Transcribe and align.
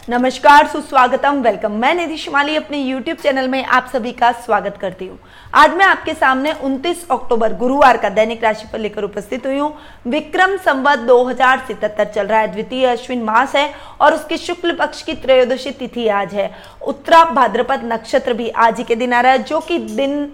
नमस्कार, 0.00 0.66
सुस्वागतम 0.66 1.40
वेलकम 1.42 1.72
मैं 1.72 1.94
निधि 1.94 2.16
शिमाली 2.16 2.54
अपने 2.56 2.78
YouTube 2.84 3.20
चैनल 3.22 3.48
में 3.48 3.64
आप 3.64 3.88
सभी 3.92 4.12
का 4.12 4.30
स्वागत 4.34 4.76
करती 4.80 5.06
हूँ। 5.06 5.18
आज 5.54 5.74
मैं 5.74 5.84
आपके 5.84 6.14
सामने 6.14 6.52
29 6.54 7.04
अक्टूबर 7.10 7.54
गुरुवार 7.56 7.96
का 7.96 8.08
दैनिक 8.08 8.44
राशि 8.44 8.66
पर 8.72 8.78
लेकर 8.78 9.04
उपस्थित 9.04 9.46
हुई 9.46 9.58
हूँ। 9.58 9.72
विक्रम 10.06 10.56
संवत 10.56 10.98
दो 11.00 11.32
चल 11.32 12.26
रहा 12.26 12.40
है। 12.40 12.52
द्वितीय 12.52 12.86
अश्विन 12.86 13.22
मास 13.22 13.56
है 13.56 13.70
और 14.00 14.14
उसके 14.14 14.36
शुक्ल 14.38 14.76
पक्ष 14.76 15.02
की 15.02 15.14
त्रयोदशी 15.14 15.70
तिथि 15.70 16.08
आज 16.08 16.34
है। 16.34 16.50
उत्तरा 16.86 17.24
भाद्रपद 17.26 17.84
नक्षत्र 17.84 18.32
भी 18.32 18.48
आज 18.48 18.78
ही 18.78 18.84
के 18.84 18.96
दिन 18.96 19.12
आ 19.12 19.20
रहा 19.20 19.32
है, 19.32 19.42
जो 19.42 19.60
कि 19.60 19.78
दिन 19.78 20.32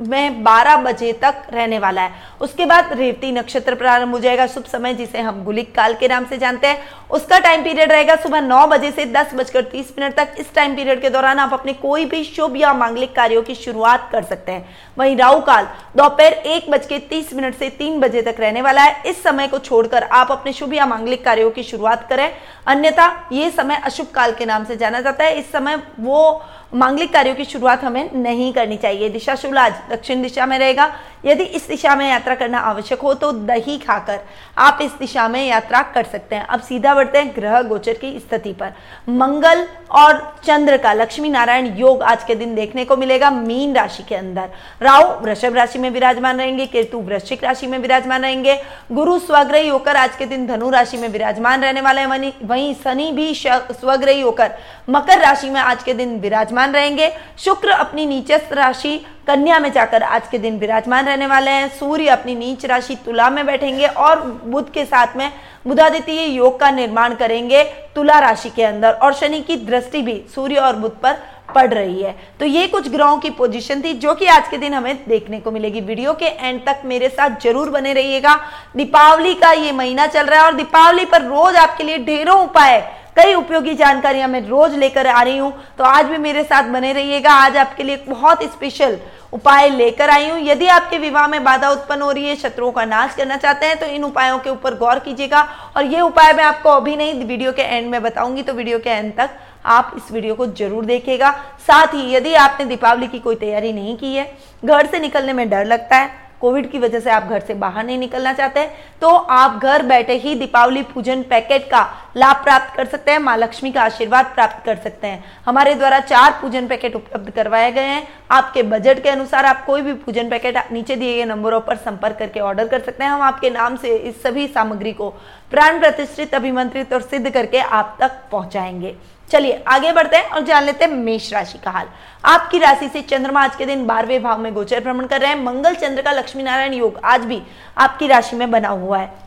में 0.00 0.42
12 0.44 0.76
बजे 0.76 1.12
तक 1.12 1.42
रहने 1.52 1.78
वाला 1.78 2.02
है। 2.02 2.24
उसके 2.40 2.66
बाद 2.66 2.92
रेवती 2.92 3.32
नक्षत्र 3.32 3.74
प्रारंभ 3.74 4.12
हो 4.12 4.18
जाएगा। 4.20 4.46
शुभ 4.46 4.64
समय, 4.64 4.94
जिसे 4.94 5.20
हम 5.20 5.42
गुलिक 5.44 5.74
काल 5.74 5.94
के 5.94 6.08
नाम 6.08 6.24
से 6.24 6.38
जानते 6.38 6.66
हैं। 6.66 6.78
उसका 7.10 7.38
टाइम 7.38 7.62
पीरियड 7.64 7.92
रहेगा 7.92 8.16
सुबह 8.16 8.40
नौ 8.40 8.66
बजे 8.66 8.90
से 8.90 9.04
दस 9.04 9.34
बजकर 9.34 9.62
तीस 9.62 9.92
मिनट 9.98 10.14
तक। 10.14 10.34
इस 10.38 10.52
टाइम 10.54 10.74
पीरियड 10.76 11.00
के 11.02 11.10
दौरान 11.10 11.38
आप 11.38 11.52
अपने 11.52 11.72
कोई 11.72 12.04
भी 12.04 12.22
शुभ 12.24 12.56
या 12.56 12.72
मांगलिक 12.74 13.14
कार्यों 13.16 13.42
की 13.42 13.54
शुरुआत 13.54 14.08
कर 14.12 14.22
सकते 14.22 14.52
हैं। 14.52 14.68
वहीं 14.98 15.16
राहु 15.16 15.40
काल 15.40 15.68
दोपहर 15.96 16.32
एक 16.32 16.70
बज 16.70 16.86
के 16.86 16.98
तीस 16.98 17.32
मिनट 17.34 17.54
से 17.54 17.68
तीन 17.70 18.00
बजे 18.00 18.22
तक 18.22 18.36
रहने 18.40 18.62
वाला 18.62 18.82
है। 18.82 19.02
इस 19.06 19.22
समय 19.22 19.48
को 19.48 19.58
छोड़कर 19.58 20.02
आप 20.02 20.32
अपने 20.32 20.52
शुभ 20.52 20.74
या 20.74 20.86
मांगलिक 20.86 21.24
कार्यों 21.24 21.50
की 21.50 21.62
शुरुआत 21.62 22.08
करें। 22.08 22.30
अन्यथा 22.66 23.28
ये 23.32 23.50
समय 23.50 23.80
अशुभ 23.84 24.06
काल 24.06 24.32
के 24.32 24.46
नाम 24.46 24.64
से 24.64 24.76
जाना 24.76 25.00
जाता 25.00 25.24
है। 25.24 25.38
इस 25.38 25.50
समय 25.52 25.76
वो 26.00 26.42
मांगलिक 26.72 27.12
कार्यों 27.12 27.34
की 27.34 27.44
शुरुआत 27.44 27.84
हमें 27.84 28.10
नहीं 28.14 28.52
करनी 28.52 28.76
चाहिए। 28.76 29.08
दिशा 29.08 29.34
शुल 29.34 29.58
आज 29.58 29.74
दक्षिण 29.90 30.22
दिशा 30.22 30.46
में 30.46 30.58
रहेगा। 30.58 30.92
यदि 31.24 31.44
इस 31.44 31.66
दिशा 31.68 31.94
में 31.96 32.08
यात्रा 32.08 32.34
करना 32.34 32.58
आवश्यक 32.60 33.00
हो 33.00 33.12
तो 33.14 33.30
दही 33.32 33.76
खाकर 33.78 34.18
आप 34.58 34.78
इस 34.82 34.92
दिशा 34.98 35.26
में 35.28 35.46
यात्रा 35.46 35.80
कर 35.94 36.04
सकते 36.04 36.36
हैं। 36.36 36.46
अब 36.46 36.60
सीधा 36.60 36.94
बढ़ते 36.94 37.18
हैं 37.18 37.32
ग्रह 37.36 37.60
गोचर 37.62 37.92
की 37.92 38.18
स्थिति 38.18 38.52
पर। 38.52 38.72
मंगल 39.08 39.66
और 39.92 40.20
चंद्र 40.44 40.76
का 40.76 40.92
लक्ष्मी 40.92 41.28
नारायण 41.28 41.66
योग 41.76 42.02
आज 42.02 42.24
के 42.24 42.34
दिन 42.34 42.54
देखने 42.54 42.84
को 42.84 42.96
मिलेगा 42.96 43.30
मीन 43.30 43.74
राशि 43.74 44.02
के 44.02 44.14
अंदर। 44.14 44.48
राहु 44.82 45.08
वृषभ 45.24 45.56
राशि 45.56 45.78
में 45.78 45.88
विराजमान 45.90 46.38
रहेंगे, 46.38 46.66
केतु 46.66 46.98
वृश्चिक 46.98 47.44
राशि 47.44 47.66
में 47.66 47.78
विराजमान 47.78 48.22
रहेंगे। 48.22 48.60
गुरु 48.92 49.18
स्वग्रही 49.18 49.68
होकर 49.68 49.96
आज 49.96 50.16
के 50.16 50.26
दिन 50.26 50.46
धनु 50.46 50.70
राशि 50.70 50.96
में 50.96 51.08
विराजमान 51.08 51.62
रहने 51.62 51.80
वाले 51.80 52.00
हैं। 52.00 52.32
वहीं 52.42 52.74
शनि 52.74 53.10
भी 53.12 53.32
स्वग्रही 53.34 54.20
होकर 54.20 54.54
मकर 54.90 55.18
राशि 55.18 55.50
में 55.50 55.60
आज 55.60 55.82
के 55.82 55.94
दिन 55.94 56.18
विराजमान 56.20 56.54
रहेंगे। 56.66 57.10
शुक्र 57.38 57.70
अपनी 57.70 58.06
नीचस्थ 58.06 58.52
राशि 58.52 58.96
कन्या 59.26 59.58
में 59.58 59.70
जाकर 59.72 60.02
आज 60.02 60.28
के 60.28 60.38
दिन 60.38 60.58
विराजमान 60.58 61.06
रहने 61.06 61.26
वाले 61.26 61.50
हैं। 61.50 61.68
सूर्य 61.78 62.08
अपनी 62.08 62.34
नीच 62.34 62.64
राशि 62.66 62.96
तुला 63.04 63.28
में 63.30 63.44
बैठेंगे 63.46 63.86
और 63.86 64.20
बुध 64.44 64.72
के 64.72 64.84
साथ 64.84 65.16
में 65.16 65.30
बुधादित्य 65.66 66.24
योग 66.24 66.58
का 66.60 66.70
निर्माण 66.70 67.14
करेंगे 67.14 67.62
तुला 67.94 68.18
राशि 68.20 68.50
के 68.50 68.62
अंदर। 68.64 68.92
और 68.92 69.14
शनि 69.14 69.40
की 69.40 69.56
दृष्टि 69.56 70.02
भी 70.02 70.22
सूर्य 70.34 70.56
और 70.56 70.76
बुध 70.76 71.00
पर 71.00 71.16
पड़ 71.54 71.68
रही 71.68 72.02
है। 72.02 72.14
तो 72.40 72.46
ये 72.46 72.66
कुछ 72.66 72.88
ग्रहों 72.88 73.18
की 73.18 73.30
पोजीशन 73.32 73.82
थी 73.82 73.92
जो 73.94 74.14
कि 74.14 74.26
आज 74.26 74.48
के 74.48 74.58
दिन 74.58 74.74
हमें 74.74 75.04
देखने 75.08 75.40
को 75.40 75.50
मिलेगी। 75.50 75.80
वीडियो 75.82 76.12
के 76.14 76.26
एंड 76.26 76.60
तक 76.66 76.82
मेरे 76.84 77.08
साथ 77.08 77.40
ज़रूर 77.42 77.70
बने 77.70 77.92
रहिएगा। 77.92 78.34
दीपावली 78.76 79.34
का 79.34 79.50
ये 79.52 79.72
महीना 79.72 80.06
चल 80.06 80.26
रहा 80.26 80.40
है 80.40 80.46
और 80.46 80.54
दीपावली 80.54 81.04
पर 81.04 81.22
रोज 81.24 81.56
आपके 81.56 81.84
लिए 81.84 81.98
ढेरों 82.06 82.38
उपाय 82.40 82.78
कई 83.16 83.34
उपयोगी 83.34 83.74
जानकारियाँ 83.74 84.28
मैं 84.28 84.40
रोज 84.48 84.74
लेकर 84.76 85.06
आ 85.06 85.20
रही 85.22 85.36
हूँ। 85.38 85.52
तो 85.78 85.84
आज 85.84 86.06
भी 86.06 86.18
मेरे 86.18 86.42
साथ 86.44 86.68
बने 86.70 86.92
रहिएगा। 86.92 87.32
आज 87.34 87.56
आपके 87.56 87.82
लिए 87.82 87.96
बहुत 88.08 88.42
स्पेशल 88.44 88.98
उपाय 89.32 89.68
लेकर 89.70 90.10
आई 90.10 90.28
हूँ। 90.28 90.38
यदि 90.40 90.66
आपके 90.68 90.98
विवाह 90.98 91.26
में 91.28 91.42
बाधा 91.44 91.70
उत्पन्न 91.70 92.02
हो 92.02 92.10
रही 92.10 92.28
है, 92.28 92.36
शत्रुओं 92.36 92.70
का 92.72 92.84
नाश 92.84 93.14
करना 93.14 93.36
चाहते 93.36 93.66
हैं 93.66 93.78
तो 93.78 93.86
इन 93.86 94.04
उपायों 94.04 94.38
के 94.38 94.50
ऊपर 94.50 94.74
गौर 94.76 94.98
कीजिएगा। 94.98 95.40
और 95.76 95.84
ये 95.84 96.00
उपाय 96.02 96.32
मैं 96.32 96.44
आपको 96.44 96.70
अभी 96.70 96.96
नहीं, 96.96 97.24
वीडियो 97.24 97.52
के 97.52 97.62
एंड 97.62 97.90
में 97.90 98.02
बताऊँगी 98.02 98.42
तो 98.42 98.52
वीडियो 98.54 98.78
के 98.78 98.90
एंड 98.90 99.12
तक 99.16 99.30
आप 99.66 99.92
इस 99.96 100.12
वीडियो 100.12 100.34
को 100.34 100.46
ज़रूर 100.48 100.84
देखेगा 100.84 101.30
साथ 101.66 101.94
ही 101.94 102.10
यदि 102.10 102.34
आपने 102.36 102.66
दीपावली 102.66 103.06
की 103.08 103.18
कोई 103.18 103.34
तैयारी 103.36 103.72
नहीं 103.72 103.96
की 103.96 104.14
है, 104.14 104.30
घर 104.62 104.86
से 104.86 104.98
निकलने 105.00 105.32
में 105.32 105.48
डर 105.50 105.64
लगता 105.66 105.96
है 105.96 106.25
कोविड 106.40 106.70
की 106.70 106.78
वजह 106.78 107.00
से 107.00 107.10
आप 107.10 107.22
घर 107.22 107.40
से 107.40 107.54
बाहर 107.56 107.84
नहीं 107.84 107.98
निकलना 107.98 108.32
चाहते 108.32 108.66
तो 109.02 109.08
आप 109.08 109.62
घर 109.62 109.82
बैठे 109.86 110.14
ही 110.14 110.34
दीपावली 110.34 110.82
पूजन 110.84 111.22
पैकेट 111.22 111.64
का 111.64 111.86
लाभ 112.16 112.42
प्राप्त 112.44 112.76
कर 112.76 112.86
सकते 112.86 113.10
हैं, 113.10 113.18
माँ 113.18 113.36
लक्ष्मी 113.36 113.72
का 113.72 113.82
आशीर्वाद 113.82 114.26
प्राप्त 114.26 114.64
कर 114.64 114.76
सकते 114.76 115.06
हैं। 115.06 115.24
हमारे 115.46 115.74
द्वारा 115.74 115.98
चार 116.00 116.38
पूजन 116.40 116.66
पैकेट 116.66 116.94
उपलब्ध 116.96 117.30
करवाए 117.30 117.70
गए 117.72 117.84
हैं। 117.84 118.06
आपके 118.30 118.62
बजट 118.64 119.02
के 119.02 119.08
अनुसार 119.08 119.46
आप 119.46 119.64
कोई 119.66 119.82
भी 119.82 119.92
पूजन 119.94 120.30
पैकेट 120.30 120.72
नीचे 120.72 120.96
दिए 120.96 121.16
गए 121.16 121.24
नंबरों 121.24 121.60
पर 121.60 121.76
संपर्क 121.78 122.16
करके 122.18 122.40
ऑर्डर 122.40 122.68
कर 122.68 122.80
सकते 122.80 123.04
हैं। 123.04 123.10
हम 123.10 123.22
आपके 123.22 123.50
नाम 123.50 123.76
से 123.76 123.96
इस 123.96 124.22
सभी 124.22 124.46
सामग्री 124.46 124.92
को 124.92 125.10
प्राण 125.50 125.80
प्रतिष्ठित, 125.80 126.34
अभिमंत्रित 126.34 126.92
और 126.92 127.02
सिद्ध 127.02 127.30
करके 127.30 127.58
आप 127.58 127.96
तक 128.00 128.18
पहुंचाएँगे। 128.32 128.96
चलिए, 129.30 129.62
आगे 129.68 129.92
बढ़ते 129.92 130.16
हैं 130.16 130.30
और 130.30 130.40
जान 130.40 130.64
लेते 130.64 130.84
हैं 130.84 130.92
मेष 130.92 131.32
राशि 131.32 131.58
का 131.58 131.70
हाल। 131.70 131.88
आपकी 132.24 132.58
राशि 132.58 132.88
से 132.88 133.00
चंद्रमा 133.02 133.42
आज 133.44 133.56
के 133.56 133.66
दिन 133.66 133.86
बारहवें 133.86 134.22
भाव 134.22 134.38
में 134.38 134.52
गोचर 134.54 134.80
भ्रमण 134.80 135.06
कर 135.06 135.20
रहे 135.20 135.30
हैं। 135.30 135.42
मंगल, 135.44 135.74
चंद्र 135.74 136.02
का 136.02 136.12
लक्ष्मी 136.12 136.42
नारायण 136.42 136.74
योग 136.74 137.00
आज 137.04 137.24
भी 137.24 137.42
आपकी 137.78 138.06
राशि 138.06 138.36
में 138.36 138.50
बना 138.50 138.68
हुआ 138.68 138.98
है। 138.98 139.24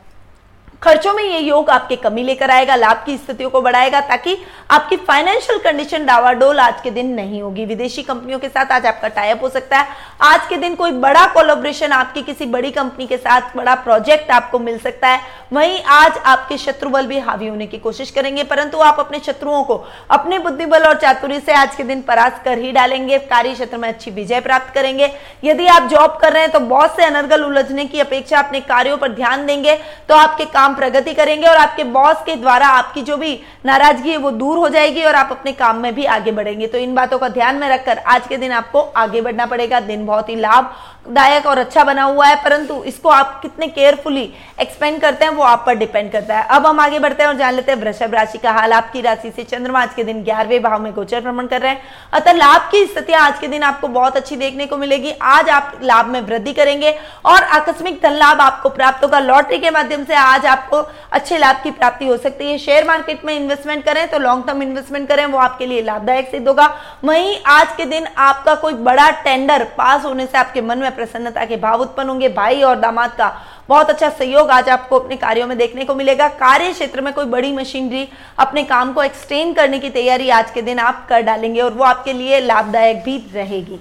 खर्चों 0.83 1.13
में 1.13 1.23
ये 1.23 1.39
योग 1.39 1.69
आपके 1.69 1.95
कमी 1.95 2.23
लेकर 2.23 2.51
आएगा, 2.51 2.75
लाभ 2.75 3.03
की 3.05 3.17
स्थितियों 3.17 3.49
को 3.49 3.61
बढ़ाएगा 3.61 3.99
ताकि 4.01 4.37
आपकी 4.71 4.97
फाइनेंशियल 4.97 5.57
कंडीशन 5.59 6.05
डावाडोल 6.05 6.59
आज 6.59 6.81
के 6.81 6.91
दिन 6.91 7.13
नहीं 7.13 7.41
होगी। 7.41 7.65
विदेशी 7.65 8.03
कंपनियों 8.03 8.39
के 8.39 8.49
साथ 8.49 8.71
आज 8.71 8.85
आपका 8.85 9.07
टाइप 9.07 9.43
हो 9.43 9.49
सकता 9.49 9.77
है। 9.77 9.87
आज 10.21 10.47
के 10.47 10.57
दिन 10.57 10.75
कोई 10.75 10.91
बड़ा 10.91 11.25
कोलोब्रेशन 11.25 11.91
आपकी 11.91 12.21
किसी 12.21 12.45
बड़ी 12.45 12.71
कंपनी 12.71 13.07
के 13.07 13.17
साथ, 13.17 13.55
बड़ा 13.55 13.75
प्रोजेक्ट 13.75 14.31
आपको 14.31 14.59
मिल 14.59 14.79
सकता 14.79 15.07
है। 15.07 15.21
वहीं 15.51 15.79
आज 15.83 16.17
आपके 16.25 16.57
शत्रु 16.57 16.89
बल 16.89 17.05
भी 17.07 17.19
हावी 17.19 17.47
होने 17.47 17.65
की 17.67 17.77
कोशिश 17.77 18.09
करेंगे, 18.11 18.43
परंतु 18.43 18.77
आप 18.79 18.99
अपने 18.99 19.19
शत्रुओं 19.19 19.63
को 19.63 19.75
अपने 20.09 20.37
बुद्धि 20.39 20.65
बल 20.65 20.83
और 20.83 20.97
चातुर्य 20.97 21.39
से 21.39 21.53
आज 21.53 21.75
के 21.75 21.83
दिन 21.83 22.01
परास्त 22.01 22.41
कर 22.45 22.57
ही 22.57 22.71
डालेंगे। 22.71 23.17
कार्य 23.19 23.53
क्षेत्र 23.53 23.77
में 23.77 23.87
अच्छी 23.89 24.11
विजय 24.11 24.39
प्राप्त 24.39 24.73
करेंगे। 24.73 25.11
यदि 25.43 25.67
आप 25.67 25.89
जॉब 25.89 26.17
कर 26.21 26.33
रहे 26.33 26.41
हैं 26.41 26.51
तो 26.51 26.59
बॉस 26.61 26.95
से 26.95 27.05
अनर्गल 27.05 27.43
उलझने 27.43 27.85
की 27.85 27.99
अपेक्षा 27.99 28.39
अपने 28.39 28.59
कार्यों 28.61 28.97
पर 28.97 29.11
ध्यान 29.11 29.45
देंगे 29.45 29.75
तो 30.09 30.15
आपके 30.15 30.45
काम 30.47 30.75
प्रगति 30.75 31.13
करेंगे 31.13 31.47
और 31.47 31.57
आपके 31.57 31.83
बॉस 31.85 32.23
के 32.25 32.35
द्वारा 32.35 32.67
आपकी 32.69 33.01
जो 33.01 33.17
भी 33.17 33.39
नाराज़गी 33.65 34.11
है, 34.11 34.17
वो 34.17 34.31
दूर 34.31 34.57
हो 34.57 34.69
जाएगी 34.69 35.03
और 35.03 35.15
आप 35.15 35.31
अपने 35.31 35.51
काम 35.53 35.77
में 35.77 35.93
भी 35.95 36.05
आगे 36.07 36.31
बढ़ेंगे। 36.31 36.67
तो 36.67 36.77
इन 36.77 36.95
बातों 36.95 37.19
का 37.19 37.29
ध्यान 37.29 37.55
में 37.55 37.67
रखकर 37.69 37.97
आज 37.97 38.27
के 38.27 38.37
दिन 38.37 38.51
आपको 38.51 38.81
आगे 38.81 39.21
बढ़ना 39.21 39.45
पड़ेगा। 39.45 39.79
दिन 39.81 40.05
बहुत 40.05 40.29
ही 40.29 40.35
लाभदायक 40.35 41.45
और 41.45 41.57
अच्छा 41.57 41.83
बना 41.83 42.03
हुआ 42.03 42.27
है, 42.27 42.35
परंतु 42.43 42.81
इसको 42.83 43.09
आप 43.09 43.39
कितने 43.41 43.67
केयरफुली 43.69 44.31
एक्सपेंड 44.61 45.01
करते 45.01 45.25
हैं 45.25 45.37
वो 45.39 45.45
आप 45.45 45.63
पर 45.65 45.75
डिपेंड 45.75 46.11
करता 46.11 46.37
है। 46.37 46.43
अब 46.47 46.65
हम 46.67 46.79
आगे 46.79 46.99
बढ़ते 46.99 47.23
हैं 47.23 47.29
और 47.29 47.35
जान 47.37 47.53
लेते 47.53 47.71
हैं 47.71 47.79
वृषभ 47.79 48.13
राशि 48.13 48.37
का 48.37 48.51
हाल। 48.51 48.73
आपकी 48.73 49.01
राशि 49.01 49.31
से 49.31 49.43
चंद्रमा 49.45 49.81
आज 49.81 49.93
के 49.93 50.03
दिन 50.03 50.23
ग्यारहवें 50.23 50.61
भाव 50.63 50.81
में 50.81 50.91
गोचर 50.93 51.21
भ्रमण 51.21 51.47
कर 51.47 51.61
रहे 51.61 51.71
हैं। 51.71 51.81
अतः 52.13 52.31
लाभ 52.33 52.69
की 52.71 52.85
स्थितियाँ 52.85 53.21
आज 53.21 53.39
के 53.39 53.47
दिन 53.47 53.63
आपको 53.63 53.87
बहुत 53.89 54.17
अच्छी 54.17 54.35
देखने 54.35 54.65
को 54.65 54.77
मिलेगी। 54.77 55.11
आज 55.23 55.49
आप 55.49 55.79
लाभ 55.83 56.07
में 56.07 56.19
वृद्धि 56.21 56.53
करेंगे 56.53 56.91
और 57.25 57.43
आकस्मिक 57.59 57.99
धन 58.03 58.13
लाभ 58.15 58.41
आपको 58.41 58.69
प्राप्त 58.71 59.03
होगा। 59.03 59.19
लॉटरी 59.21 59.59
के 59.59 59.69
माध्यम 59.71 60.03
से 60.05 60.15
आज 60.15 60.45
आपको 60.47 60.81
अच्छे 61.11 61.37
लाभ 61.37 61.61
की 61.63 61.71
प्राप्ति 61.71 62.07
हो 62.07 62.17
सकती 62.17 62.51
है। 62.51 62.57
शेयर 62.57 62.87
मार्केट 62.87 63.25
में 63.25 63.33
इन्वेस्टमेंट 63.35 63.83
करें 63.85 64.07
तो 64.07 64.19
लॉन्ग 64.19 64.45
टर्म 64.47 64.61
इन्वेस्टमेंट 64.63 65.07
करें, 65.09 65.25
वो 65.25 65.37
आपके 65.39 65.65
लिए 65.65 65.81
लाभदायक 65.83 66.29
सिद्ध 66.31 66.47
होगा। 66.47 66.67
वहीं 67.03 67.37
आज 67.47 67.75
के 67.77 67.85
दिन 67.85 68.07
आपका 68.19 68.55
कोई 68.55 68.73
बड़ा 68.73 69.09
टेंडर 69.23 69.63
पास 69.77 70.05
होने 70.05 70.25
से 70.25 70.37
आपके 70.37 70.61
मन 70.61 70.77
में 70.77 70.95
प्रसन्नता 70.95 71.45
के 71.45 71.57
भाव 71.57 71.81
उत्पन्न 71.81 72.09
होंगे। 72.09 72.29
भाई 72.31 72.61
और 72.63 72.79
दामाद 72.79 73.11
का 73.11 73.31
बहुत 73.69 73.89
अच्छा 73.89 74.09
सहयोग 74.09 74.49
आज 74.49 74.69
आपको 74.69 74.99
अपने 74.99 75.15
कार्यों 75.15 75.47
में 75.47 75.57
देखने 75.57 75.83
को 75.85 75.95
मिलेगा। 75.95 76.27
कार्य 76.37 76.71
क्षेत्र 76.73 77.01
में 77.01 77.13
कोई 77.13 77.25
बड़ी 77.25 77.51
मशीनरी 77.53 78.07
अपने 78.39 78.63
काम 78.63 78.93
को 78.93 79.03
एक्सटेंड 79.03 79.55
करने 79.55 79.79
की 79.79 79.89
तैयारी 79.89 80.29
आज 80.29 80.51
के 80.51 80.61
दिन 80.61 80.79
आप 80.79 81.05
कर 81.09 81.21
डालेंगे 81.21 81.61
और 81.61 81.73
वो 81.73 81.83
आपके 81.83 82.13
लिए 82.13 82.39
लाभदायक 82.39 83.03
भी 83.05 83.17
रहेगी। 83.33 83.79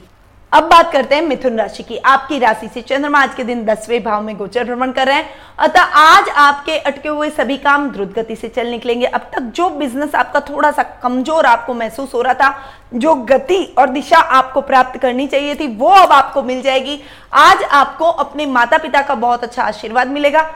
अब 0.53 0.65
बात 0.65 0.91
करते 0.93 1.15
हैं 1.15 1.23
मिथुन 1.23 1.59
राशि 1.59 1.83
की। 1.83 1.97
आपकी 1.99 2.39
राशि 2.39 2.69
से 2.69 2.81
चंद्रमा 2.83 3.21
आज 3.23 3.35
के 3.35 3.45
दिन 3.45 3.65
दसवें 3.65 4.03
भाव 4.05 4.23
में 4.23 4.37
गोचर 4.37 4.65
भ्रमण 4.65 4.93
कर 4.93 5.07
रहे 5.07 5.17
हैं। 5.17 5.29
अतः 5.59 5.81
आज 5.81 6.29
आपके 6.29 6.77
अटके 6.81 7.09
हुए 7.09 7.29
सभी 7.31 7.57
काम 7.57 7.89
द्रुत 7.91 8.13
गति 8.13 8.37
से 8.37 8.49
चल 8.49 8.67
निकलेंगे। 8.67 9.07
अब 9.07 9.29
तक 9.35 9.51
जो 9.57 9.69
बिज़नेस 9.71 10.15
आपका 10.15 10.41
थोड़ा 10.41 10.71
सा 10.71 10.83
कमज़ोर 11.03 11.47
आपको 11.47 11.75
महसूस 11.75 12.15
हो 12.15 12.23
रहा 12.23 12.35
था, 12.35 12.55
जो 12.95 13.15
गति 13.15 13.63
और 13.79 13.91
दिशा 13.91 14.19
आपको 14.19 14.61
प्राप्त 14.61 14.99
करनी 15.01 15.27
चाहिए 15.27 15.55
थी, 15.55 15.67
वो 15.69 15.89
अब 15.89 16.13
आपको 16.13 16.43
मिल 16.43 16.63
जाएगी। 16.63 17.01
आज 17.35 17.63
आपको 17.63 18.05
अपने 18.05 18.47
माता 18.47 18.79
पिता 18.79 19.03
का 19.03 19.15
बहुत 19.17 19.45
अच्छा 19.45 19.63
आशीर्वाद 19.63 20.09
मिलेगा। 20.09 20.49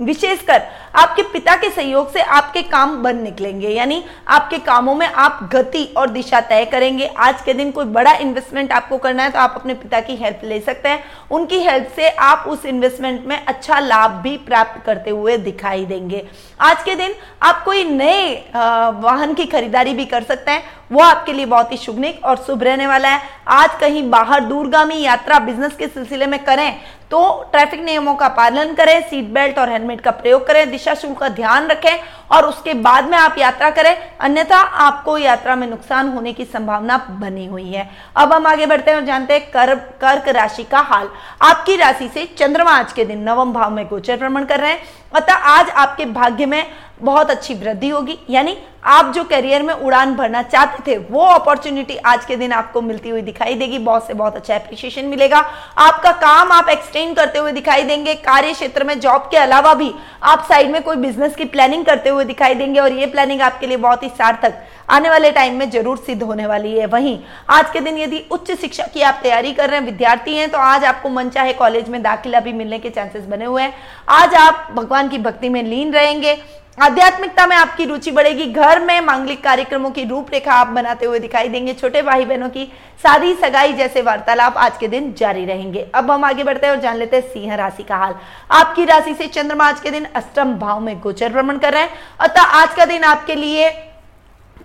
विशेषकर 0.00 0.62
आपके 0.94 1.22
पिता 1.22 1.54
के 1.56 1.70
सहयोग 1.70 2.12
से 2.12 2.20
आपके 2.20 2.62
काम 2.62 2.96
बन 3.02 3.20
निकलेंगे। 3.22 3.68
यानी 3.68 4.02
आपके 4.28 4.58
कामों 4.58 4.94
में 4.94 5.06
आप 5.06 5.38
गति 5.52 5.84
और 5.96 6.10
दिशा 6.10 6.40
तय 6.40 6.64
करेंगे। 6.64 7.06
आज 7.06 7.40
के 7.42 7.54
दिन 7.54 7.70
कोई 7.70 7.84
बड़ा 7.86 8.12
इन्वेस्टमेंट 8.14 8.72
आपको 8.72 8.98
करना 8.98 9.22
है 9.22 9.30
तो 9.30 9.38
आप 9.38 9.54
अपने 9.56 9.74
पिता 9.74 10.00
की 10.00 10.16
हेल्प 10.16 10.40
ले 10.44 10.60
सकते 10.60 10.88
हैं। 10.88 11.02
उनकी 11.30 11.60
हेल्प 11.60 11.92
से 11.96 12.08
आप 12.08 12.44
उस 12.48 12.64
इन्वेस्टमेंट 12.66 13.26
में 13.26 13.36
अच्छा 13.38 13.78
लाभ 13.78 14.10
भी 14.22 14.36
प्राप्त 14.38 14.84
करते 14.86 15.10
हुए 15.10 15.36
दिखाई 15.38 15.84
देंगे। 15.86 16.26
आज 16.60 16.82
के 16.82 16.94
दिन 16.94 17.14
आप 17.42 17.64
कोई 17.64 17.84
नए 17.84 18.34
वाहन 18.54 19.34
की 19.34 19.46
खरीदारी 19.46 19.94
भी 19.94 20.04
कर 20.06 20.22
सकते 20.22 20.50
हैं। 20.50 20.62
वो 20.90 21.02
आपके 21.02 21.32
लिए 21.32 21.46
बहुत 21.46 21.72
ही 21.72 21.76
शुभनिक 21.76 22.24
और 22.24 22.36
शुभ 22.36 22.62
रहने 22.62 22.86
वाला 22.86 23.08
है। 23.08 23.22
आज 23.50 23.78
कहीं 23.80 24.08
बाहर 24.10 24.40
दूरगामी 24.42 25.00
यात्रा 25.00 25.38
बिज़नेस 25.38 25.76
के 25.76 25.86
सिलसिले 25.88 26.26
में 26.26 26.42
करें 26.44 26.80
तो 27.10 27.18
ट्रैफ़िक 27.52 27.80
नियमों 27.80 28.14
का 28.14 28.28
पालन 28.28 28.72
करें 28.74 29.00
सीट 29.00 29.24
बेल्ट 29.24 29.58
और 29.58 29.70
हेलमेट 29.70 30.00
का 30.00 30.10
प्रयोग 30.12 30.46
करें, 30.46 30.70
दिशा 30.70 30.94
शुल्क 30.94 31.18
का 31.18 31.28
ध्यान 31.28 31.66
रखें 31.66 31.98
और 32.30 32.46
उसके 32.46 32.74
बाद 32.76 33.08
में 33.08 33.16
आप 33.18 33.38
यात्रा 33.38 33.70
करें, 33.70 33.96
अन्यथा 34.20 34.56
आपको 34.56 35.16
यात्रा 35.18 35.56
में 35.56 35.66
नुकसान 35.66 36.08
होने 36.08 36.32
की 36.32 36.44
संभावना 36.44 36.96
बनी 37.20 37.46
हुई 37.46 37.70
है। 37.70 37.88
अब 38.16 38.32
हम 38.32 38.46
आगे 38.46 38.66
बढ़ते 38.66 38.90
हैं 38.90 38.98
और 38.98 39.04
जानते 39.04 39.34
हैं 39.34 39.50
कर, 39.50 39.74
कर्क 39.74 40.28
राशि 40.28 40.64
का 40.64 40.78
हाल। 40.80 41.08
आपकी 41.42 41.76
राशि 41.76 42.08
से 42.08 42.24
चंद्रमा 42.38 42.70
आज 42.70 42.92
के 42.92 43.04
दिन 43.04 43.22
नवम 43.22 43.52
भाव 43.52 43.70
में 43.70 43.86
गोचर 43.88 44.16
भ्रमण 44.16 44.44
कर 44.44 44.60
रहे 44.60 44.70
हैं। 44.70 44.82
अतः 45.14 45.34
आज 45.34 45.70
आपके 45.70 46.04
भाग्य 46.06 46.46
में 46.46 46.62
बहुत 47.00 47.30
अच्छी 47.30 47.54
वृद्धि 47.54 47.88
होगी। 47.88 48.18
यानी 48.30 48.56
आप 48.84 49.12
जो 49.14 49.22
करियर 49.24 49.62
में 49.62 49.72
उड़ान 49.74 50.14
भरना 50.16 50.42
चाहते 50.42 50.82
थे, 50.86 50.96
वो 51.00 51.20
अपॉर्चुनिटी 51.20 51.96
आज 51.96 52.24
के 52.24 52.36
दिन 52.36 52.52
आपको 52.52 52.80
मिलती 52.82 53.08
हुई 53.08 53.22
दिखाई 53.22 53.54
देगी। 53.54 53.78
बहुत 53.78 54.06
से 54.06 54.14
बहुत 54.14 54.36
अच्छा 54.36 54.54
अप्रिशिएशन 54.54 55.04
मिलेगा। 55.04 55.38
आपका 55.78 56.12
काम 56.12 56.52
आप 56.52 56.68
एक्सटेंड 56.68 57.14
करते 57.16 57.38
हुए 57.38 57.52
दिखाई 57.52 57.82
देंगे। 57.82 58.14
कार्य 58.16 58.52
क्षेत्र 58.52 58.84
में 58.84 58.98
जॉब 59.00 59.28
के 59.30 59.36
अलावा 59.36 59.74
भी 59.74 59.92
आप 60.24 60.46
साइड 60.48 60.70
में 60.70 60.82
कोई 60.82 60.96
बिज़नेस 60.96 61.34
की 61.36 61.44
प्लानिंग 61.46 61.84
करते 61.84 62.08
हुए 62.08 62.24
दिखाई 62.24 62.54
देंगे 62.54 62.80
और 62.80 62.92
ये 62.92 63.06
प्लानिंग 63.06 63.40
आपके 63.42 63.66
लिए 63.66 63.76
बहुत 63.78 64.02
ही 64.02 64.08
सार्थक। 64.08 64.62
आने 64.90 65.10
वाले 65.10 65.30
टाइम 65.30 65.54
में 65.54 65.70
ज़रूर 65.70 65.96
सिद्ध 65.98 66.22
होने 66.22 66.46
वाली 66.46 66.76
है। 66.78 66.86
वहीं 66.86 67.18
आज 67.50 67.70
के 67.70 67.80
दिन 67.80 67.98
यदि 67.98 68.24
उच्च 68.30 68.50
शिक्षा 68.52 68.84
की 68.84 69.02
आप 69.02 69.18
तैयारी 69.22 69.52
कर 69.52 69.70
रहे 69.70 69.78
हैं, 69.78 69.86
विद्यार्थी 69.86 70.36
हैं 70.36 70.50
तो 70.50 70.58
आज 70.58 70.84
आपको 70.84 71.08
मन 71.08 71.28
चाहे 71.28 71.52
कॉलेज 71.54 71.88
में 71.88 72.02
दाखिला 72.02 72.40
भी 72.40 72.52
मिलने 72.52 72.78
के 72.78 72.90
चांसेस 72.90 73.24
बने 73.24 73.44
हुए 73.44 73.62
हैं। 73.62 73.74
आज 74.10 74.34
आप 74.36 74.68
भगवान 74.74 75.08
की 75.08 75.18
भक्ति 75.20 75.48
में 75.48 75.62
लीन 75.62 75.92
रहेंगे। 75.92 76.38
आध्यात्मिकता 76.78 77.46
में 77.46 77.54
आपकी 77.56 77.84
रुचि 77.84 78.10
बढ़ेगी। 78.10 78.46
घर 78.46 78.80
में 78.80 79.00
मांगलिक 79.00 79.42
कार्यक्रमों 79.44 79.90
की 79.90 80.04
रूपरेखा 80.04 80.54
आप 80.54 80.66
बनाते 80.66 81.06
हुए 81.06 81.18
दिखाई 81.18 81.48
देंगे। 81.48 81.72
छोटे 81.72 82.02
भाई 82.02 82.24
बहनों 82.24 82.48
की 82.48 82.64
शादी 83.02 83.32
सगाई 83.34 83.72
जैसे 83.72 84.02
वार्तालाप 84.02 84.56
आज 84.56 84.76
के 84.78 84.88
दिन 84.88 85.12
जारी 85.18 85.44
रहेंगे। 85.44 85.86
अब 85.94 86.10
हम 86.10 86.24
आगे 86.24 86.44
बढ़ते 86.44 86.66
हैं 86.66 86.74
और 86.74 86.80
जान 86.80 86.96
लेते 86.96 87.16
हैं 87.16 87.32
सिंह 87.32 87.54
राशि 87.54 87.82
का 87.82 87.96
हाल। 87.96 88.14
आपकी 88.50 88.84
राशि 88.84 89.14
से 89.14 89.26
चंद्रमा 89.26 89.68
आज 89.68 89.80
के 89.80 89.90
दिन 89.90 90.06
अष्टम 90.14 90.54
भाव 90.54 90.80
में 90.80 90.98
गोचर 91.00 91.32
भ्रमण 91.32 91.58
कर 91.58 91.72
रहे 91.72 91.82
हैं। 91.82 91.90
अतः 92.20 92.42
आज 92.42 92.74
का 92.74 92.84
दिन 92.84 93.04
आपके 93.04 93.34
लिए 93.34 93.70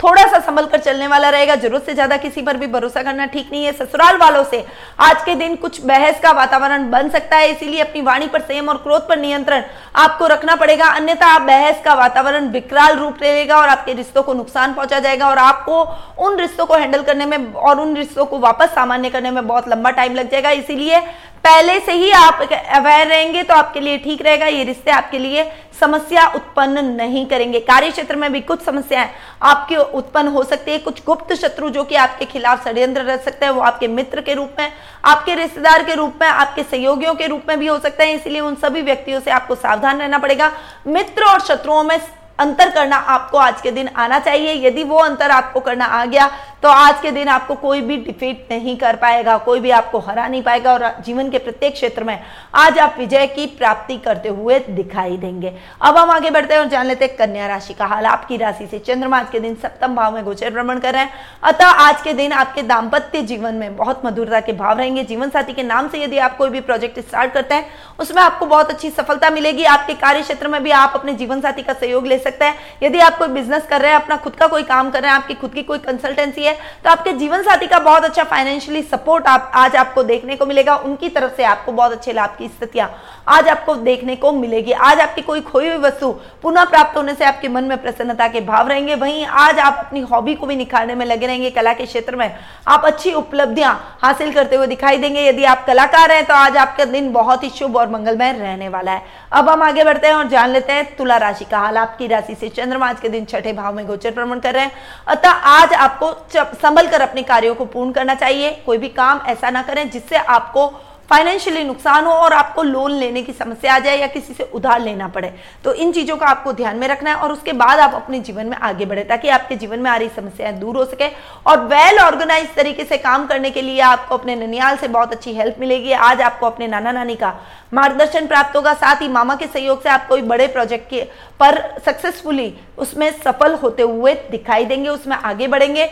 थोड़ा 0.02 0.24
सा 0.24 0.40
संभल 0.42 0.66
कर 0.66 0.80
चलने 0.80 1.08
वाला 1.08 1.30
रहेगा। 1.30 1.56
ज़रूरत 1.58 1.86
से 1.86 1.94
ज़्यादा 1.94 2.18
किसी 2.18 2.42
पर 2.42 2.58
भी 2.58 2.68
भरोसा 2.70 3.02
करना 3.04 3.26
ठीक 3.28 3.50
नहीं 3.52 3.66
है। 3.66 3.72
ससुराल 3.74 4.18
वालों 4.18 4.44
से 4.46 4.64
आज 5.00 5.24
के 5.26 5.36
दिन 5.36 5.56
कुछ 5.58 5.80
बहस 5.84 6.20
का 6.20 6.32
वातावरण 6.34 6.90
बन 6.92 7.10
सकता 7.10 7.38
है, 7.38 7.52
इसीलिए 7.52 7.82
अपनी 7.82 8.02
वाणी 8.02 8.28
पर 8.28 8.42
संयम 8.42 8.70
और 8.70 8.78
क्रोध 8.78 9.08
पर 9.10 9.20
नियंत्रण 9.20 9.64
आपको 9.96 10.28
रखना 10.28 10.56
पड़ेगा। 10.56 10.86
अन्यथा 10.92 11.28
आप 11.28 11.42
बहस 11.44 11.82
का 11.86 11.94
वातावरण 11.94 12.48
विकराल 12.52 12.98
रूप 12.98 13.22
लेगा 13.22 13.58
और 13.58 13.70
आपके 13.70 13.94
रिश्तों 13.94 14.24
को 14.24 14.34
नुकसान 14.34 14.74
पहुँचा 14.74 15.00
जाएगा 15.00 15.30
और 15.30 15.38
आपको 15.40 15.82
उन 16.20 16.40
रिश्तों 16.40 16.66
को 16.66 16.76
हैंडल 16.76 17.04
करने 17.04 17.26
में 17.26 17.54
और 17.54 17.80
उन 17.80 17.96
रिश्तों 17.98 18.26
को 18.26 18.40
वापस 18.40 18.70
सामान्य 18.76 19.10
करने 19.10 19.32
में 19.32 19.46
बहुत 19.48 19.68
लंबा 19.70 19.92
टाइम 19.92 20.16
लग 20.16 20.32
जाएगा। 20.32 20.50
इसीलिए 20.52 21.02
पहले 21.44 21.80
से 21.80 21.92
ही 21.94 22.12
आप 22.12 22.42
अवेयर 22.52 23.08
रहेंगे 23.08 23.44
तो 23.44 23.54
आपके 23.54 23.80
लिए 23.80 23.98
ठीक 23.98 24.22
रहेगा। 24.22 24.46
ये 24.46 24.64
रिश्ते 24.64 24.92
आपके 24.92 25.20
लिए 25.20 25.44
समस्या 25.80 26.26
उत्पन्न 26.28 26.84
नहीं 26.86 27.26
करेंगे। 27.26 27.60
कार्य 27.60 27.90
क्षेत्र 27.92 28.16
में 28.16 28.32
भी 28.32 28.42
कुछ 28.42 28.62
समस्याएँ 28.62 29.10
आपके 29.44 29.76
उत्पन्न 29.76 30.28
हो 30.28 30.44
सकती 30.44 30.72
है। 30.72 30.78
कुछ 30.80 31.04
गुप्त 31.06 31.34
शत्रु 31.36 31.70
जो 31.70 31.84
कि 31.84 31.96
आपके 31.96 32.26
खिलाफ 32.26 32.64
षड्यंत्र 32.64 33.02
रह 33.02 33.18
सकते 33.18 33.46
हैं, 33.46 33.54
वो 33.54 33.62
आपके 33.62 33.88
मित्र 33.88 34.22
के 34.22 34.34
रूप 34.34 34.56
में, 34.60 34.72
आपके 35.06 35.36
रिश्तेदार 35.36 35.84
के 35.84 35.96
रूप 35.96 36.20
में, 36.22 36.28
आपके 36.28 36.64
सहयोगियों 36.64 37.14
के 37.16 37.28
रूप 37.28 37.50
में 37.50 37.58
भी 37.60 37.68
हो 37.68 37.80
सकते 37.80 38.04
हैं। 38.04 38.16
इसलिए 38.16 38.42
उन 38.42 38.56
सभी 38.56 38.82
व्यक्तियों 38.82 39.20
से 39.20 39.32
आपको 39.32 39.56
सावधान 39.58 40.00
रहना 40.00 40.18
पड़ेगा। 40.18 40.52
मित्र 40.88 41.24
और 41.24 41.40
शत्रुओं 41.42 41.84
में 41.84 42.00
अंतर 42.42 42.70
करना 42.70 42.96
आपको 42.96 43.38
आज 43.40 43.62
के 43.62 43.72
दिन 43.72 43.90
आना 43.98 44.20
चाहिए। 44.20 44.54
यदि 44.68 44.84
वो 44.84 44.98
अंतर 45.00 45.32
आपको 45.32 45.60
करना 45.60 45.86
आ 45.86 46.06
गया 46.06 46.30
तो 46.64 46.70
आज 46.70 47.00
के 47.02 47.12
दिन 47.12 47.28
आपको 47.28 47.56
कोई 47.56 47.80
भी 47.82 47.96
डिफीट 47.98 48.48
नहीं 48.52 48.76
कर 48.78 48.96
पाएगा, 48.96 49.38
कोई 49.38 49.60
भी 49.60 49.70
आपको 49.72 50.00
हरा 50.00 50.28
नहीं 50.28 50.42
पाएगा 50.44 50.74
और 50.74 50.84
जीवन 51.06 51.30
के 51.30 51.38
प्रत्येक 51.38 51.74
क्षेत्र 51.74 52.04
में 52.04 52.20
आज 52.56 52.78
आप 52.80 52.96
विजय 52.98 53.26
की 53.28 53.46
प्राप्ति 53.50 53.98
करते 53.98 54.30
हुए 54.30 54.60
दिखाई 54.62 55.18
देंगे। 55.18 55.54
अब 55.82 55.98
हम 55.98 56.10
आगे 56.12 56.30
बढ़ते 56.32 56.54
हैं 56.54 56.62
और 56.62 56.68
जान 56.70 56.86
लेते 56.86 57.06
हैं 57.06 57.16
कन्या 57.18 57.48
राशि 57.48 57.74
का 57.74 57.86
हाल। 57.86 58.06
आपकी 58.06 58.38
राशि 58.38 58.68
से 58.68 58.80
चंद्रमा 58.80 59.20
आज 59.20 59.30
के 59.32 59.40
दिन 59.40 59.56
सप्तम 59.56 59.96
भाव 59.96 60.14
में 60.16 60.24
गोचर 60.24 60.50
भ्रमण 60.50 60.80
कर 60.80 60.94
रहे 60.94 61.04
हैं। 61.04 61.14
अतः 61.44 61.66
आज 61.66 62.02
के 62.02 62.14
दिन 62.14 62.32
आपके 62.34 62.62
दाम्पत्य 62.64 63.22
जीवन 63.24 63.56
में 63.56 63.76
बहुत 63.78 64.06
मधुरता 64.06 64.40
के 64.40 64.54
भाव 64.54 64.78
रहेंगे। 64.78 65.04
जीवन 65.04 65.30
साथी 65.30 65.54
के 65.54 65.64
नाम 65.64 65.90
से 65.90 66.04
यदि 66.04 66.18
आप 66.20 66.38
कोई 66.38 66.50
भी 66.50 66.62
प्रोजेक्ट 66.62 67.00
स्टार्ट 67.00 67.34
करते 67.34 67.56
हैं, 67.56 67.66
उसमें 68.00 68.22
आपको 68.24 68.46
बहुत 68.46 68.70
अच्छी 68.70 68.90
सफलता 68.92 69.30
मिलेगी। 69.30 69.64
आपके 69.66 69.94
कार्य 69.96 70.22
क्षेत्र 70.22 70.48
में 70.48 70.62
भी 70.64 70.72
आप 70.74 70.94
अपने 70.96 71.14
जीवन 71.16 71.42
साथी 71.42 71.64
का 71.64 71.74
सहयोग 71.74 72.08
ले 72.08 72.18
सकते 72.20 72.30
सकता 72.32 72.46
है। 72.46 72.56
यदि 72.84 73.00
आप 73.02 73.18
कोई 73.18 73.28
बिज़नेस 73.30 73.66
कर 73.70 73.82
रहे 73.82 73.92
हैं, 73.92 73.98
अपना 73.98 74.18
खुद 74.18 74.36
का 74.36 74.48
कोई 74.48 74.64
काम 74.66 74.90
कर 74.92 75.02
रहे 75.02 75.12
हैं, 75.12 75.18
आपकी 75.18 75.34
खुद 75.36 75.54
की 75.54 75.64
कोई 75.64 75.78
कंसल्टेंसी 75.80 76.44
है 76.44 76.54
तो 76.84 76.90
आपके 76.90 77.12
जीवन 77.14 77.42
साथी 77.44 77.68
का 77.68 77.80
बहुत 77.82 78.04
अच्छा 78.04 78.24
फाइनेंशियली 78.26 78.82
सपोर्ट 78.84 79.28
आप, 79.28 79.52
आज 79.56 79.76
आपको 79.76 80.04
देखने 80.04 80.36
को 80.36 80.46
मिलेगा। 80.46 80.76
उनकी 80.78 81.10
तरफ़ 81.10 81.36
से 81.38 81.44
आपको 81.46 81.72
बहुत 81.72 81.92
अच्छे 81.92 82.14
लाभ 82.14 82.36
की 82.38 82.48
स्थितियाँ 82.50 82.90
आज 83.28 83.48
आपको 83.50 83.76
देखने 83.78 84.16
को 84.16 84.32
मिलेगी। 84.34 84.72
आज 84.72 85.00
आपकी 85.00 85.22
कोई 85.22 85.42
खोई 85.42 85.68
हुई 85.68 85.78
वस्तु 85.80 86.12
पुनः 86.42 86.64
प्राप्त 86.66 86.98
होने 86.98 87.14
से 87.16 87.26
आपके 87.26 87.48
मन 87.48 87.64
में 87.64 87.78
प्रसन्नता 87.82 88.28
के 88.28 88.42
भाव 88.42 88.68
रहेंगे। 88.68 88.96
वहीं 88.96 89.26
आज 89.26 89.60
आप 89.60 89.76
अपनी 89.80 90.02
हॉबी 90.02 90.36
को 90.36 90.46
भी 90.46 90.56
निखारने 90.56 90.96
में 90.96 91.06
लगे 91.06 91.28
रहेंगे। 91.28 91.50
कला 91.52 91.74
के 91.74 91.86
क्षेत्र 91.86 92.16
में 92.16 92.36
आप 92.68 92.86
अच्छी 92.86 93.14
उपलब्धियाँ 93.14 93.74
हासिल 94.02 94.34
करते 94.34 94.56
हुए 94.56 94.68
दिखाई 94.68 94.98
देंगे। 94.98 95.28
यदि 95.28 95.44
आप 95.46 95.66
कलाकार 95.66 96.12
हैं 96.12 96.26
तो 96.26 96.34
आज 96.34 96.58
आपका 96.58 96.86
दिन 96.88 97.12
बहुत 97.14 97.44
ही 97.44 97.50
शुभ 97.50 97.78
और 97.78 97.90
मंगलमय 97.90 98.32
रहने 98.34 98.70
वाला 98.70 98.92
है। 98.92 99.04
अब 99.32 99.50
हम 99.50 99.64
आगे 99.64 99.84
बढ़ते 99.84 100.08
हैं 100.08 100.16
और 100.16 100.28
जान 100.28 100.50
लेते 100.50 100.74
हैं 100.74 100.96
तुला 100.96 101.18
राशि 101.18 101.46
का 101.46 101.60
हाल, 101.60 101.78
आपकी 101.78 102.08
राशि 102.08 102.21
से 102.22 102.50
चंद्रमा 102.50 102.88
आज 102.90 103.00
के 103.00 103.10
दिन 103.10 103.26
छठे 103.26 103.54
भाव 103.54 103.76
में 103.76 103.86
गोचर 103.88 104.12
भ्रमण 104.12 104.40
कर 104.40 104.54
रहे 104.54 104.64
हैं। 104.64 104.72
अतः 105.08 105.30
आज 105.30 105.74
आपको 105.74 106.14
संभल 106.36 106.88
कर 106.88 107.02
अपने 107.02 107.24
कार्यों 107.24 107.56
को 107.56 107.66
पूर्ण 107.66 107.92
करना 107.92 108.16
चाहिए। 108.16 108.52
कोई 108.66 108.78
भी 108.78 108.90
काम 108.90 109.22
ऐसा 109.28 109.50
ना 109.50 109.62
करें 109.62 109.90
जिससे 109.90 110.16
आपको 110.16 110.68
फाइनेंशियली 111.12 111.64
नुकसान 111.64 112.06
हो 112.06 112.12
और 112.14 112.34
आपको 112.34 112.64
लोन 112.64 112.92
लेने 112.92 113.22
की 113.22 113.34
समस्या 113.34 113.74
आ 113.76 113.80
जाए 113.80 113.98
या 114.00 114.08
किसी 114.08 114.34
से 114.34 114.44
उधार 114.54 114.82
लेना 114.82 115.08
पड़े 115.08 115.32
तो 115.64 115.74
इन 115.76 115.92
चीज़ों 115.92 116.16
का 116.18 116.26
आपको 116.26 116.54
ध्यान 116.54 116.78
में 116.78 116.88
रखना 116.88 117.10
है 117.10 117.16
और 117.16 117.32
उसके 117.32 117.54
बाद 117.54 117.80
आप 117.80 117.94
अपने 117.96 118.20
जीवन 118.22 118.46
में 118.46 118.56
आगे 118.60 118.86
बढ़े 118.86 119.04
ताकि 119.04 119.30
आपके 119.30 119.56
जीवन 119.56 119.80
में 119.80 119.90
आ 119.92 119.96
रही 119.96 120.10
समस्याएँ 120.10 120.54
दूर 120.60 120.78
हो 120.78 120.86
सके 120.86 121.08
और 121.48 121.66
वेल 121.66 122.00
ऑर्गेनाइज 122.00 122.54
तरीके 122.56 122.84
से 122.84 122.98
काम 123.00 123.26
करने 123.28 123.52
के 123.52 123.62
लिए 123.62 123.80
आपको 123.82 124.18
अपने 124.18 124.36
ननियाल 124.38 124.78
से 124.78 124.88
बहुत 124.90 125.12
अच्छी 125.12 125.34
हेल्प 125.34 125.56
मिलेगी। 125.60 125.92
आज 125.92 126.22
आपको 126.22 126.46
अपने 126.46 126.68
नाना 126.68 126.92
नानी 126.92 127.16
का 127.16 127.34
मार्गदर्शन 127.74 128.28
प्राप्त 128.28 128.56
होगा, 128.56 128.74
साथ 128.74 129.02
ही 129.02 129.08
मामा 129.08 129.36
के 129.36 129.48
सहयोग 129.48 129.84
से 129.84 129.90
आप 129.90 130.08
कोई 130.08 130.22
बड़े 130.24 130.48
प्रोजेक्ट 130.48 130.90
के 130.90 131.02
पर 131.40 131.60
सक्सेसफुली 131.86 132.54
उसमें 132.78 133.12
सफल 133.20 133.54
होते 133.56 133.84
हुए 133.84 134.14
दिखाई 134.32 134.66
देंगे, 134.66 134.90
उसमें 134.90 135.16
आगे 135.16 135.48
बढ़ेंगे। 135.48 135.90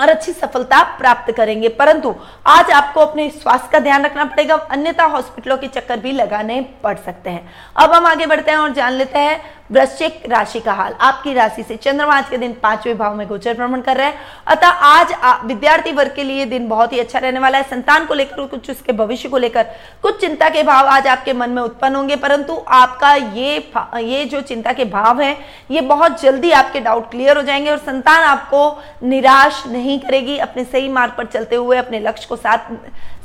और 0.00 0.08
अच्छी 0.08 0.32
सफलता 0.32 0.82
प्राप्त 0.98 1.32
करेंगे। 1.32 1.68
परंतु 1.68 2.14
आज 2.46 2.70
आपको 2.70 3.00
अपने 3.00 3.28
स्वास्थ्य 3.30 3.68
का 3.72 3.78
ध्यान 3.78 4.04
रखना 4.04 4.24
पड़ेगा, 4.24 4.54
अन्यथा 4.54 5.04
हॉस्पिटलों 5.04 5.56
के 5.56 5.66
चक्कर 5.66 6.00
भी 6.00 6.12
लगाने 6.12 6.60
पड़ 6.82 6.96
सकते 6.96 7.30
हैं। 7.30 7.48
अब 7.76 7.92
हम 7.92 8.06
आगे 8.06 8.26
बढ़ते 8.26 8.50
हैं 8.50 8.58
और 8.58 8.72
जान 8.72 8.92
लेते 8.92 9.18
हैं 9.18 9.40
वृश्चिक 9.70 10.22
राशि 10.28 10.60
का 10.60 10.72
हाल। 10.72 10.94
आपकी 11.00 11.32
राशि 11.34 11.62
से 11.62 11.76
चंद्रमा 11.76 12.14
आज 12.14 12.28
के 12.30 12.38
दिन 12.38 12.52
पाँचवें 12.62 12.96
भाव 12.98 13.14
में 13.14 13.26
गोचर 13.28 13.54
भ्रमण 13.54 13.80
कर 13.80 13.96
रहे 13.96 14.06
हैं। 14.06 14.18
अतः 14.46 14.68
आज 14.68 15.14
विद्यार्थी 15.46 15.92
वर्ग 15.92 16.14
के 16.16 16.24
लिए 16.24 16.44
दिन 16.46 16.68
बहुत 16.68 16.92
ही 16.92 16.98
अच्छा 16.98 17.18
रहने 17.18 17.40
वाला 17.40 17.58
है। 17.58 17.64
संतान 17.64 18.06
को 18.06 18.14
लेकर 18.14 18.46
कुछ 18.46 18.70
उसके 18.70 18.92
भविष्य 18.92 19.28
को 19.28 19.38
लेकर 19.38 19.66
कुछ 20.02 20.20
चिंता 20.20 20.48
के 20.48 20.62
भाव 20.62 20.86
आज 20.86 21.06
आपके 21.06 21.32
मन 21.32 21.50
में 21.50 21.62
उत्पन्न 21.62 21.96
होंगे, 21.96 22.16
परंतु 22.16 22.62
आपका 22.68 23.14
ये 23.14 23.56
ये 23.96 24.24
जो 24.24 24.40
चिंता 24.42 24.72
के 24.72 24.84
भाव 24.84 25.20
है, 25.20 25.36
ये 25.70 25.80
बहुत 25.82 26.20
जल्दी 26.22 26.50
आपके 26.52 26.80
डाउट 26.80 27.10
क्लियर 27.10 27.36
हो 27.36 27.42
जाएँगे 27.42 27.70
और 27.70 27.78
संतान 27.78 28.22
आपको 28.22 28.82
निराश 29.02 29.62
नहीं 29.66 29.98
करेगी 30.00 30.36
अपने 30.38 30.64
सही 30.64 30.88
मार्ग 30.88 31.12
पर 31.18 31.26
चलते 31.26 31.56
हुए, 31.56 31.76
अपने 31.76 32.00
लक्ष्य 32.00 32.26
को 32.28 32.36
साथ 32.36 32.72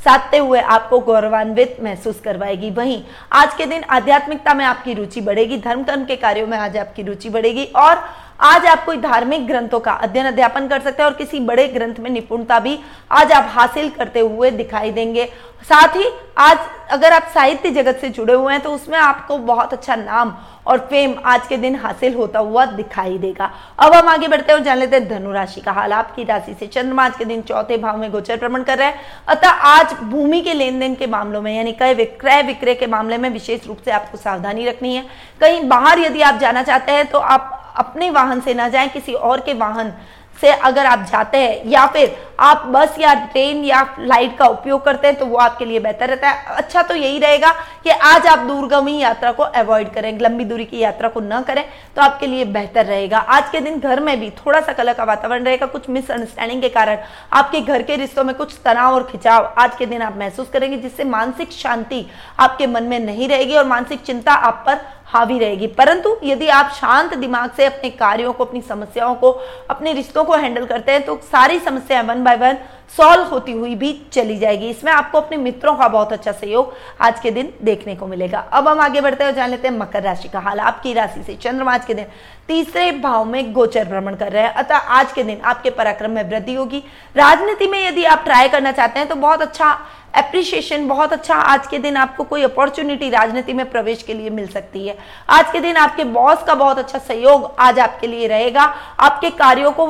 साधते 0.04 0.38
हुए 0.38 0.60
आपको 0.60 0.98
गौरवान्वित 1.00 1.76
महसूस 1.82 2.20
करवाएगी। 2.20 2.70
वहीं 2.70 3.02
आज 3.32 3.54
के 3.54 3.66
दिन 3.66 3.82
आध्यात्मिकता 3.90 4.54
में 4.54 4.64
आपकी 4.64 4.94
रुचि 4.94 5.20
बढ़ेगी, 5.20 5.58
धर्म 5.58 5.82
कर्म 5.84 6.04
के 6.04 6.16
कार्यों 6.16 6.46
में 6.46 6.56
आज 6.58 6.76
आपकी 6.76 7.02
रुचि 7.02 7.28
बढ़ेगी 7.28 7.64
और 7.76 8.04
आज 8.42 8.66
आप 8.66 8.84
कोई 8.84 8.96
धार्मिक 8.96 9.46
ग्रंथों 9.46 9.80
का 9.80 9.92
अध्ययन, 9.92 10.26
अध्यापन 10.26 10.68
कर 10.68 10.80
सकते 10.80 11.02
हैं 11.02 11.10
और 11.10 11.16
किसी 11.16 11.40
बड़े 11.40 11.66
ग्रंथ 11.68 11.94
में 12.00 12.10
निपुणता 12.10 12.60
भी 12.60 12.78
आज 13.10 13.32
आप 13.32 13.48
हासिल 13.48 13.90
करते 13.90 14.20
हुए 14.20 14.50
दिखाई 14.50 14.90
देंगे। 14.90 15.24
साथ 15.62 15.96
ही 15.96 16.08
आज 16.40 16.58
अगर 16.90 17.12
आप 17.12 17.22
साहित्य 17.34 17.70
जगत 17.70 17.98
से 18.00 18.08
जुड़े 18.08 18.34
हुए 18.34 18.52
हैं 18.52 18.60
तो 18.62 18.70
उसमें 18.72 18.96
आपको 18.98 19.36
बहुत 19.38 19.72
अच्छा 19.72 19.96
नाम 19.96 20.32
और 20.66 20.78
फेम 20.90 21.14
आज 21.24 21.46
के 21.46 21.56
दिन 21.56 21.74
हासिल 21.76 22.14
होता 22.14 22.38
हुआ 22.38 22.64
दिखाई 22.66 23.18
देगा। 23.18 23.50
अब 23.78 23.94
हम 23.94 24.08
आगे 24.08 24.28
बढ़ते 24.28 24.52
हैं 24.52 24.62
जान 24.64 24.78
लेते 24.78 24.96
हैं 24.96 25.08
धनु 25.08 25.32
राशि 25.32 25.60
का 25.60 25.72
हाल। 25.72 25.92
आपकी 25.92 26.24
राशि 26.24 26.54
से 26.54 26.66
चंद्रमा 26.66 27.04
आज 27.04 27.16
के 27.16 27.24
दिन 27.24 27.42
चौथे 27.42 27.78
भाव 27.78 27.96
में 27.96 28.10
गोचर 28.12 28.36
भ्रमण 28.36 28.62
कर 28.62 28.78
रहे 28.78 28.86
हैं। 28.86 29.00
अतः 29.28 29.48
आज 29.48 29.92
भूमि 30.02 30.40
के 30.40 30.54
लेन 30.54 30.78
देन 30.80 30.94
के 30.94 31.06
मामलों 31.08 31.42
में, 31.42 31.56
यानी 31.56 31.72
कई 31.72 31.94
विक्रय 31.94 32.42
विक्रय 32.42 32.74
के 32.74 32.86
मामले 32.86 33.18
में 33.18 33.28
विशेष 33.30 33.66
रूप 33.66 33.82
से 33.84 33.90
आपको 33.90 34.18
सावधानी 34.18 34.66
रखनी 34.66 34.94
है। 34.94 35.04
कहीं 35.40 35.68
बाहर 35.68 35.98
यदि 35.98 36.22
आप 36.22 36.38
जाना 36.40 36.62
चाहते 36.62 36.92
हैं 36.92 37.06
तो 37.06 37.18
आप 37.18 37.56
अपने 37.76 38.10
वाहन 38.10 38.40
से 38.40 38.54
ना 38.54 38.68
जाएँ, 38.68 38.88
किसी 38.88 39.12
और 39.12 39.40
के 39.40 39.54
वाहन 39.54 39.92
से 40.40 40.50
अगर 40.50 40.86
आप 40.86 41.06
जाते 41.10 41.38
हैं, 41.38 41.60
या 41.66 41.86
फिर 41.86 42.16
आप 42.40 42.62
बस 42.66 42.94
या 42.98 43.12
ट्रेन 43.22 43.64
या 43.64 43.82
फ़्लाइट 43.86 44.36
का 44.36 44.46
उपयोग 44.46 44.84
करते 44.84 45.06
हैं 45.06 45.16
तो 45.16 45.26
वो 45.26 45.36
आपके 45.38 45.64
लिए 45.64 45.80
बेहतर 45.80 46.08
रहता 46.08 46.28
है। 46.28 46.56
अच्छा 46.56 46.82
तो 46.82 46.94
यही 46.94 47.18
रहेगा 47.18 47.50
कि 47.84 47.90
आज 47.90 48.26
आप 48.26 48.46
दूरगामी 48.46 48.96
यात्रा 48.98 49.32
को 49.32 49.42
अवॉइड 49.42 49.92
करें, 49.94 50.18
लंबी 50.20 50.44
दूरी 50.44 50.64
की 50.64 50.78
यात्रा 50.78 51.08
को 51.08 51.20
न 51.22 51.40
करें 51.42 51.64
तो 51.96 52.02
आपके 52.02 52.26
लिए 52.26 52.44
बेहतर 52.46 52.86
रहेगा। 52.86 53.18
आज 53.18 53.50
के 53.50 53.60
दिन 53.60 53.78
घर 53.80 54.00
में 54.00 54.18
भी 54.20 54.30
थोड़ा 54.36 54.60
सा 54.60 54.72
कलर 54.72 54.92
का 54.92 55.04
वातावरण 55.04 55.44
रहेगा, 55.44 55.66
कुछ 55.66 55.88
मिसअंडरस्टैंडिंग 55.90 56.62
के 56.62 56.68
कारण 56.70 56.98
आपके 57.32 57.60
घर 57.60 57.82
के 57.82 57.96
रिश्तों 57.96 58.24
में 58.24 58.34
कुछ 58.36 58.54
तनाव 58.64 58.94
और 58.94 59.08
खिंचाव 59.10 59.52
आज 59.58 59.76
के 59.76 59.86
दिन 59.86 60.02
आप 60.02 60.16
महसूस 60.18 60.48
करेंगे, 60.52 60.76
जिससे 60.78 61.04
मानसिक 61.06 61.52
शांति 61.52 62.06
आपके 62.38 62.66
मन 62.66 62.84
में 62.84 62.98
नहीं 63.00 63.28
रहेगी 63.28 63.56
और 63.56 63.66
मानसिक 63.66 64.02
चिंता 64.02 64.32
आप 64.32 64.62
पर 64.66 64.80
हावी 65.10 65.38
रहेगी। 65.38 65.66
परंतु 65.66 66.16
यदि 66.24 66.48
आप 66.48 66.70
शांत 66.70 67.14
दिमाग 67.14 67.50
से 67.50 67.64
अपने 67.64 67.90
कार्यों 67.90 68.32
को, 68.32 68.44
अपनी 68.44 68.60
समस्याओं 68.60 69.14
को, 69.14 69.30
अपने 69.70 69.92
रिश्तों 69.92 70.24
को 70.24 70.34
हैंडल 70.34 70.66
करते 70.66 70.92
हैं 70.92 71.04
तो 71.04 71.16
सारी 71.24 71.58
समस्याएँ 71.58 72.06
वन 72.06 72.24
बाय 72.24 72.36
वन 72.36 72.58
सॉल्व 72.96 73.22
होती 73.24 73.52
हुई 73.52 73.74
भी 73.74 73.92
चली 74.12 74.36
जाएगी। 74.38 74.68
इसमें 74.70 74.90
आपको 74.92 75.20
अपने 75.20 75.36
मित्रों 75.36 75.74
का 75.76 75.88
बहुत 75.88 76.12
अच्छा 76.12 76.32
सहयोग 76.32 76.72
आज 77.00 77.20
के 77.20 77.30
दिन 77.30 77.52
देखने 77.62 77.94
को 77.96 78.06
मिलेगा। 78.06 78.38
अब 78.38 78.68
हम 78.68 78.80
आगे 78.80 79.00
बढ़ते 79.00 79.24
हैं 79.24 79.34
जान 79.34 79.50
लेते 79.50 79.68
हैं 79.68 79.76
मकर 79.78 80.02
राशि 80.02 80.28
का 80.28 80.40
हाल। 80.40 80.60
आपकी 80.60 80.92
राशि 80.94 81.22
से 81.22 81.34
चंद्रमा 81.36 81.74
आज 81.74 81.84
के 81.84 81.94
दिन 81.94 82.06
तीसरे 82.48 82.90
भाव 82.92 83.24
में 83.24 83.52
गोचर 83.52 83.84
भ्रमण 83.84 84.14
कर 84.14 84.32
रहे 84.32 84.42
हैं। 84.42 84.52
अतः 84.54 84.76
आज 84.76 85.12
के 85.12 85.22
दिन 85.22 85.40
आपके 85.40 85.70
पराक्रम 85.70 86.10
में 86.10 86.22
वृद्धि 86.30 86.54
होगी। 86.54 86.82
राजनीति 87.16 87.66
में 87.66 87.86
यदि 87.86 88.04
आप 88.04 88.24
ट्राई 88.24 88.48
करना 88.48 88.72
चाहते 88.72 88.98
हैं 88.98 89.08
तो 89.08 89.14
बहुत 89.16 89.42
अच्छा 89.42 89.78
अप्रिशिएशन 90.16 90.86
बहुत 90.88 91.12
अच्छा 91.12 91.34
आज 91.34 91.66
के 91.66 91.78
दिन 91.78 91.96
आपको 91.96 92.24
कोई 92.24 92.42
अपॉर्चुनिटी 92.42 93.08
राजनीति 93.10 93.52
में 93.52 93.70
प्रवेश 93.70 94.02
के 94.02 94.14
लिए 94.14 94.30
मिल 94.30 94.46
सकती 94.48 94.86
है। 94.86 94.96
आज 95.30 95.50
के 95.52 95.60
दिन 95.60 95.76
आपके 95.76 96.04
बॉस 96.06 96.42
का 96.46 96.54
बहुत 96.54 96.78
अच्छा 96.78 96.98
सहयोग 96.98 97.50
आज 97.58 97.78
आपके 97.78 98.06
लिए 98.06 98.26
रहेगा। 98.26 98.62
आपके 99.00 99.30
कार्यों 99.32 99.70
को 99.72 99.86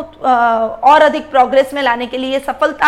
और 0.91 1.03
अधिक 1.03 1.31
प्रोग्रेस 1.31 1.73
में 1.75 1.83
लाने 1.83 2.07
के 2.07 2.19
लिए 2.19 2.41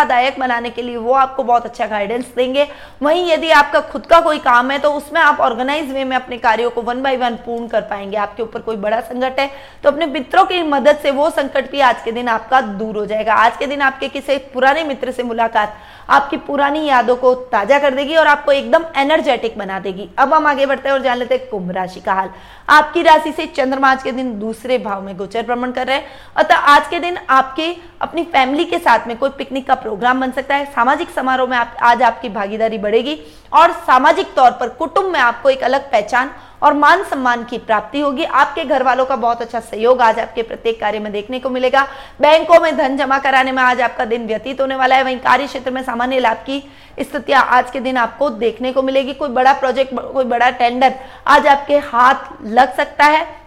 सफलतादायक 0.02 0.38
बनाने 0.40 0.70
के 0.70 0.82
लिए 0.82 0.96
वो 0.96 1.12
आपको 1.14 1.42
बहुत 1.42 1.66
अच्छा 1.66 1.86
गाइडेंस 1.86 2.32
देंगे। 2.36 2.66
वहीं 3.02 3.30
यदि 3.30 3.50
आपका 3.52 3.80
खुद 3.82 4.06
का 4.06 4.20
कोई 4.20 4.38
काम 4.40 4.70
है 4.70 4.78
तो 4.78 4.92
उसमें 4.92 5.20
आप 5.20 5.40
ऑर्गेनाइज 5.40 5.92
वे 5.92 6.04
में 6.04 6.16
अपने 6.16 6.38
कार्यों 6.38 6.70
को 6.70 6.82
वन 6.82 7.02
बाई 7.02 7.16
वन 7.16 7.36
पूर्ण 7.46 7.66
कर 7.68 7.80
पाएँगे। 7.82 8.16
आपके 8.16 8.42
ऊपर 8.42 8.60
कोई 8.60 8.76
बड़ा 8.76 9.00
संकट 9.02 9.40
है 9.40 9.50
तो 9.82 9.90
अपने 9.90 10.06
मित्रों 10.06 10.44
की 10.44 10.62
मदद 10.64 10.98
से 11.02 11.10
वो 11.10 11.30
संकट 11.30 11.70
भी 11.70 11.80
आज 11.82 12.02
के 12.02 12.12
दिन 12.12 12.28
आपका 12.28 12.60
दूर 12.60 12.96
हो 12.96 13.06
जाएगा। 13.06 13.34
आज 13.34 13.56
के 13.56 13.66
दिन 13.66 13.80
आपके 13.82 14.08
किसी 14.08 14.38
पुराने 14.54 14.84
मित्र 14.84 15.12
से 15.12 15.22
मुलाकात 15.22 15.76
आपकी 16.10 16.36
पुरानी 16.36 16.84
यादों 16.86 17.16
को 17.16 17.34
ताज़ा 17.52 17.78
कर 17.78 17.94
देगी 17.94 18.16
और 18.16 18.26
आपको 18.26 18.52
एकदम 18.52 18.84
एनर्जेटिक 18.96 19.56
बना 19.58 19.78
देगी। 19.80 20.08
अब 20.18 20.32
हम 20.34 20.46
आगे 20.46 20.66
बढ़ते 20.66 20.88
हैं 20.88 20.96
और 20.96 21.02
जान 21.02 21.18
लेते 21.18 21.34
हैं 21.34 21.48
कुंभ 21.48 21.70
राशि 21.70 22.00
का 22.00 22.12
हाल। 22.12 22.30
आपकी 22.68 23.02
राशि 23.02 23.32
से 23.32 23.46
चंद्रमा 23.46 23.90
आज 23.90 24.02
के 24.02 24.12
दिन 24.12 24.38
दूसरे 24.38 24.78
भाव 24.78 25.02
में 25.02 25.16
गोचर 25.16 25.42
भ्रमण 25.42 25.70
कर 25.72 25.86
रहे 25.86 25.96
हैं। 25.96 26.06
अतः 26.36 26.54
आज 26.54 26.88
के 26.88 26.98
दिन 26.98 27.18
आपके 27.30 27.74
अपनी 28.00 28.24
फैमिली 28.24 28.64
के 28.64 28.78
साथ 28.78 29.06
में 29.08 29.16
कोई 29.16 29.30
पिकनिक 29.30 29.66
का 29.66 29.74
प्रोग्राम 29.74 29.91
बन 29.94 30.30
सकता 30.30 30.54
है। 30.54 30.64
सामाजिक 30.64 31.10
समारोह 31.10 31.48
में 31.48 31.56
आप, 31.56 31.76
आज 31.82 32.02
आपकी 32.02 32.28
भागीदारी 32.28 32.78
बढ़ेगी 32.78 33.18
और 33.52 33.72
सामाजिक 33.72 34.34
तौर 34.34 34.50
पर 34.50 34.68
कुटुंब 34.68 35.12
में 35.12 35.20
आपको 35.20 35.50
एक 35.50 35.62
अलग 35.62 35.90
पहचान 35.92 36.30
और 36.62 36.74
मान 36.74 37.02
सम्मान 37.04 37.44
की 37.44 37.58
प्राप्ति 37.58 38.00
होगी। 38.00 38.24
आपके 38.24 38.64
घर 38.64 38.82
वालों 38.82 39.04
का 39.06 39.16
बहुत 39.16 39.42
अच्छा 39.42 39.60
सहयोग 39.60 40.00
आज 40.00 40.18
आपके 40.18 40.42
प्रत्येक 40.42 40.80
कार्य 40.80 40.98
में 40.98 41.12
देखने 41.12 41.38
को 41.38 41.50
मिलेगा। 41.50 41.82
बैंकों 42.20 42.60
में 42.60 42.76
धन 42.76 42.96
जमा 42.96 43.18
कराने 43.18 43.52
में 43.52 43.62
आज 43.62 43.80
आपका 43.80 44.04
दिन 44.04 44.26
व्यतीत 44.26 44.60
होने 44.60 44.76
वाला 44.76 44.96
है। 44.96 45.04
वहीं 45.04 45.18
कार्य 45.18 45.46
क्षेत्र 45.46 45.70
में 45.70 45.82
सामान्य 45.82 46.20
लाभ 46.20 46.36
की 46.36 46.62
स्थितियाँ 47.00 47.42
आज 47.42 47.70
के 47.70 47.80
दिन 47.80 47.96
आपको 47.96 48.30
देखने 48.30 48.72
को 48.72 48.82
मिलेगी। 48.82 49.14
कोई 49.14 49.28
बड़ा 49.28 49.52
प्रोजेक्ट 49.52 49.94
कोई 50.12 50.24
बड़ा 50.24 50.50
टेंडर 50.50 50.94
आज 51.26 51.46
आपके 51.46 51.78
हाथ 51.78 52.44
लग 52.44 52.76
सकता 52.76 53.04
है। 53.04 53.41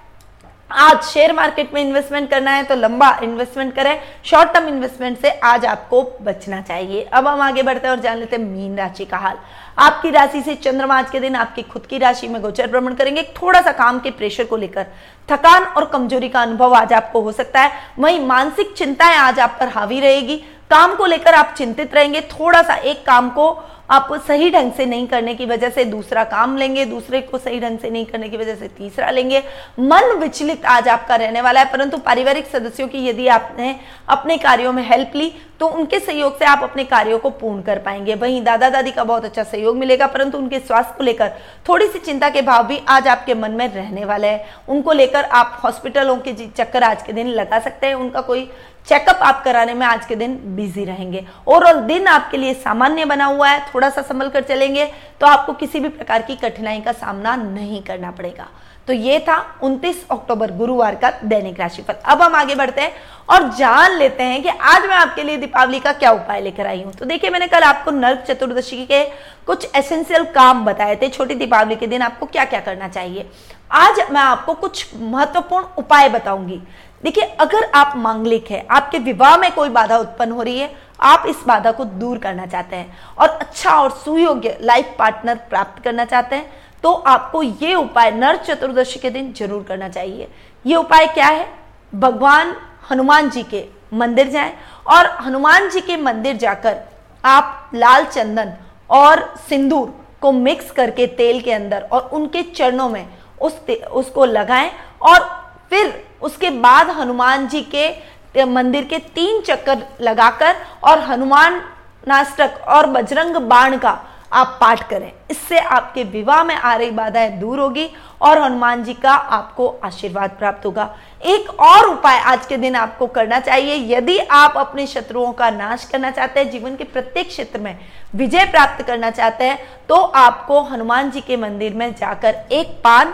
आज 0.72 1.04
शेयर 1.04 1.32
मार्केट 1.34 1.74
में 1.74 1.82
इन्वेस्टमेंट 1.82 2.30
करना 2.30 2.52
है 2.52 2.64
तो 2.64 2.76
लंबा 2.76 3.10
इन्वेस्टमेंट 3.24 3.74
करें। 3.76 4.00
शॉर्ट 4.26 4.52
टर्म 4.54 4.68
इन्वेस्टमेंट 4.68 5.18
से 5.18 5.30
आज 5.44 5.66
आपको 5.66 6.02
बचना 6.22 6.62
चाहिए। 6.62 7.02
अब 7.04 7.28
हम 7.28 7.42
आगे 7.42 7.64
बढ़ते 7.64 7.88
हैं 7.88 7.96
और 7.96 8.02
जान 8.02 8.18
लेते 8.18 8.36
हैं 8.36 8.44
मीन 8.44 8.78
राशि 8.78 9.06
का 9.06 9.18
हाल। 9.18 9.38
आपकी 9.80 10.10
राशि 10.10 10.42
से 10.42 10.56
चंद्रमा 10.56 10.98
आज 10.98 11.10
के 11.10 11.20
दिन 11.20 11.36
आपकी 11.36 11.62
खुद 11.64 11.86
की 11.86 11.98
राशि 11.98 12.28
में 12.28 12.42
गोचर 12.42 12.68
भ्रमण 12.68 12.94
करेंगे। 12.94 13.24
थोड़ा 13.42 13.62
सा 13.62 13.72
काम 13.74 14.00
के 14.00 14.12
प्रेशर 14.12 14.44
को 14.44 14.58
लेकर 14.58 14.88
थकान 15.30 15.64
और 15.64 15.86
कमज़ोरी 15.86 16.30
का 16.30 16.42
अनुभव 16.42 16.74
आज 16.74 16.94
आपको 16.94 17.22
हो 17.22 17.32
सकता 17.32 17.62
है। 17.62 17.72
वहीं 18.00 18.20
मानसिक 18.20 18.74
चिंताएँ 18.74 19.18
आज 19.18 19.40
आप 19.40 19.58
पर 19.60 19.68
हावी 19.68 20.00
रहेगी। 20.00 20.38
काम 20.72 20.96
को 20.96 21.06
लेकर 21.06 21.34
आप 21.34 21.54
चिंतित 21.58 21.96
रहेंगे। 21.96 22.22
थोड़ा 22.22 22.62
सा 22.62 22.76
एक 22.76 23.06
काम 23.06 23.30
को 23.30 23.52
आप 23.90 24.08
सही 24.28 24.50
ढंग 24.52 24.72
से 24.74 24.86
नहीं 24.86 25.08
करने 25.08 25.34
की 25.36 25.46
वजह 25.46 25.70
से 25.70 25.84
दूसरा 25.86 26.24
काम 26.24 26.56
लेंगे, 26.58 26.86
दूसरे 26.86 27.22
को 27.22 27.38
सही 27.38 27.60
ढंग 27.60 27.80
से 27.80 27.90
नहीं 27.90 28.06
करने 28.06 28.30
की 28.30 28.38
वजह 28.38 28.56
से 28.56 28.68
तीसरा 28.68 29.10
लेंगे। 29.10 29.44
मन 29.80 30.12
विचलित 30.20 30.66
आज 30.66 30.88
आपका 30.88 31.16
रहने 31.16 31.42
वाला 31.42 31.60
है, 31.60 31.72
परंतु 31.72 31.98
पारिवारिक 31.98 32.48
सदस्यों 32.48 32.88
की 32.88 33.08
यदि 33.08 33.28
आपने 33.30 33.76
अपने 34.10 34.38
कार्यों 34.38 34.74
में 34.74 34.84
हेल्प 34.84 35.12
ली 35.16 35.34
तो 35.60 35.68
उनके 35.68 36.00
सहयोग 36.00 36.38
से 36.40 36.46
आप 36.46 36.64
अपने 36.64 36.84
कार्यों 36.84 37.18
को 37.20 37.30
पूर्ण 37.32 37.62
कर 37.62 37.80
पाएँगे। 37.80 38.16
वहीं 38.16 38.44
दादा 38.44 38.70
दादी 38.70 38.92
का 38.92 39.04
बहुत 39.04 39.26
अच्छा 39.26 39.44
सहयोग 39.44 39.78
मिलेगा, 39.78 40.08
परंतु 40.08 40.38
उनके 40.38 40.60
स्वास्थ्य 40.60 40.94
को 40.98 41.04
लेकर 41.04 41.32
थोड़ी 41.70 41.88
सी 41.88 42.00
चिंता 42.00 42.30
के 42.30 42.42
भाव 42.42 42.68
भी 42.68 42.82
आज 42.90 43.08
आपके 43.08 43.34
मन 43.36 43.52
में 43.52 43.68
रहने 43.68 44.06
वाले 44.06 44.28
हैं। 44.28 44.46
उनको 44.70 44.92
लेकर 44.92 45.24
आप 45.24 45.60
हॉस्पिटलों 45.64 46.18
के 46.18 46.34
चक्कर 46.34 46.84
आज 46.84 47.04
के 47.04 47.14
दिन 47.14 47.28
लगा 47.30 47.60
सकते 47.60 47.88
हैं। 47.88 47.96
उनका 47.96 48.22
कोई 48.22 48.50
चेकअप 48.88 49.20
आप 49.24 49.44
कराने 49.44 49.74
में 49.74 49.86
आज 49.88 50.06
के 50.06 50.16
दिन 50.16 50.38
बिज़ी 50.56 50.84
रहेंगे। 50.86 51.26
ओवरऑल 51.48 51.80
दिन 51.84 52.08
आपके 52.08 52.38
लिए 52.38 52.54
सामान्य 52.56 53.06
बना 53.06 53.26
हुआ 53.26 53.50
है 53.50 53.66
थोड़ा 53.76 53.90
सा 53.90 54.02
संभल 54.02 54.30
कर 54.30 54.44
चलेंगे 54.44 54.86
तो 55.22 55.28
आपको 55.28 55.54
किसी 55.54 55.80
भी 55.80 55.90
प्रकार 55.92 56.22
की 56.22 56.36
कठिनाई 56.38 56.82
का 56.82 56.92
सामना 56.94 57.36
नहीं 57.36 57.82
करना 57.84 58.12
पड़ेगा। 58.12 58.48
तो 58.88 58.94
ये 58.94 59.20
था 59.20 59.36
29 59.64 60.04
अक्टूबर 60.12 60.52
गुरुवार 60.52 60.96
का 60.96 61.10
दैनिक 61.24 61.60
राशिफल। 61.60 61.94
अब 62.06 62.22
हम 62.22 62.36
आगे 62.36 62.56
बढ़ते 62.56 62.82
हैं 62.82 62.92
और 63.30 63.48
जान 63.56 63.98
लेते 63.98 64.24
हैं 64.24 64.42
कि 64.44 64.50
आज 64.50 64.86
मैं 64.86 64.96
आपके 64.96 65.24
लिए 65.24 65.38
दीपावली 65.38 65.80
का 65.80 65.94
क्या 65.94 66.12
उपाय 66.12 66.42
लेकर 66.42 66.68
आई 66.68 66.82
हूँ। 66.84 66.94
तो 66.94 67.06
देखिए, 67.06 67.30
मैंने 67.30 67.48
कल 67.48 67.64
आपको 67.64 67.92
नर्क 67.92 68.24
चतुर्दशी 68.28 68.86
के 68.86 69.04
कुछ 69.48 69.68
एसेंशियल 69.76 70.24
काम 70.36 70.64
बताए 70.66 70.96
थे। 70.96 71.10
छोटी 71.10 71.36
दीपावली 71.36 71.76
के 71.76 71.88
दिन 71.88 72.02
आपको 72.02 72.26
क्या 72.26 72.46
क्या 72.46 72.60
करना 72.60 72.88
चाहिए। 72.88 73.30
आज 73.74 74.00
मैं 74.12 74.22
आपको 74.22 74.54
कुछ 74.54 74.86
महत्वपूर्ण 74.96 75.66
उपाय 75.78 76.10
बताऊँगी। 76.10 76.62
देखिए, 77.06 77.24
अगर 77.40 77.64
आप 77.76 77.94
मांगलिक 77.98 78.50
है, 78.52 78.66
आपके 78.72 78.98
विवाह 79.00 79.36
में 79.38 79.52
कोई 79.54 79.70
बाधा 79.70 79.98
उत्पन्न 79.98 80.32
हो 80.32 80.42
रही 80.42 80.60
है, 80.60 80.70
आप 81.02 81.24
इस 81.28 81.44
बाधा 81.48 81.72
को 81.72 81.86
दूर 81.86 82.18
करना 82.18 82.46
चाहते 82.46 82.76
हैं 82.76 82.98
और 83.20 83.30
अच्छा 83.30 83.72
और 83.72 83.92
सुयोग्य 83.94 84.58
लाइफ 84.62 84.96
पार्टनर 85.00 85.36
प्राप्त 85.50 85.84
करना 85.84 86.06
चाहते 86.06 86.36
हैं 86.36 86.64
तो 86.84 86.94
आपको 86.94 87.42
ये 87.44 87.74
उपाय 87.76 88.12
नर 88.12 88.38
चतुर्दशी 88.38 89.00
के 89.00 89.10
दिन 89.10 89.32
ज़रूर 89.34 89.64
करना 89.64 89.90
चाहिए। 89.90 90.28
ये 90.66 90.76
उपाय 90.76 91.08
क्या 91.08 91.26
है? 91.26 91.48
भगवान 91.94 92.56
हनुमान 92.90 93.30
जी 93.30 93.44
के 93.44 93.64
मंदिर 93.94 94.30
जाएँ 94.30 94.54
और 94.88 95.10
हनुमान 95.22 95.70
जी 95.70 95.82
के 95.82 95.98
मंदिर 95.98 96.38
जाकर 96.38 96.78
आप 97.24 97.72
लाल 97.76 98.06
चंदन 98.06 98.54
और 98.90 99.24
सिंदूर 99.50 99.94
को 100.22 100.32
मिक्स 100.32 100.72
करके 100.72 101.08
तेल 101.14 101.42
के 101.42 101.52
अंदर 101.54 101.88
और 101.92 102.10
उनके 102.14 102.44
चरणों 102.44 102.90
में 102.90 103.08
उस 103.42 103.60
उसको 103.94 104.26
लगाएँ 104.26 104.72
और 105.04 105.30
फिर 105.70 106.05
उसके 106.22 106.50
बाद 106.50 106.90
हनुमान 106.90 107.48
जी 107.48 107.62
के 107.66 108.44
मंदिर 108.46 108.84
के 108.84 108.98
तीन 109.16 109.42
चक्कर 109.42 109.86
लगाकर 110.02 110.56
और 110.84 111.00
हनुमान 111.02 111.62
नास्टक 112.08 112.60
और 112.68 112.88
बजरंग 112.88 113.36
बाण 113.44 113.78
का 113.78 114.00
आप 114.34 114.58
पाठ 114.62 114.88
करें। 114.90 115.12
इससे 115.32 115.60
आपके 115.60 116.04
विवाह 116.04 116.44
में 116.44 116.56
आ 116.56 116.74
रही 116.76 116.92
बाधाएँ 116.92 117.30
दूर 117.40 117.60
होगी 117.60 117.90
और 118.22 118.42
हनुमान 118.42 118.84
जी 118.84 118.94
का 118.94 119.12
आपको 119.12 119.68
आशीर्वाद 119.84 120.30
प्राप्त 120.30 120.66
होगा। 120.66 120.90
एक 121.26 121.50
और 121.62 121.86
उपाय 121.88 122.20
आज 122.22 122.46
के 122.46 122.58
दिन 122.58 122.76
आपको 122.76 123.08
करना 123.08 123.40
चाहिए। 123.40 123.76
यदि 123.96 124.18
आप 124.18 124.58
अपने 124.58 124.88
शत्रुओं 124.88 125.32
का 125.34 125.50
नाश 125.52 125.86
करना 125.86 126.12
चाहते 126.12 126.40
हैं, 126.40 126.50
जीवन 126.52 126.76
के 126.76 126.84
प्रत्येक 126.84 127.28
क्षेत्र 127.28 127.60
में 127.60 127.78
विजय 128.16 128.46
प्राप्त 128.46 128.84
करना 128.84 129.12
चाहते 129.12 129.44
हैं 129.44 129.60
तो 129.90 129.96
आपको 129.96 130.62
हनुमान 130.64 131.12
जी 131.12 131.22
के 131.22 131.38
मंदिर 131.38 131.74
में 131.74 131.94
जाकर 131.96 132.36
एक 132.52 132.76
पान 132.84 133.14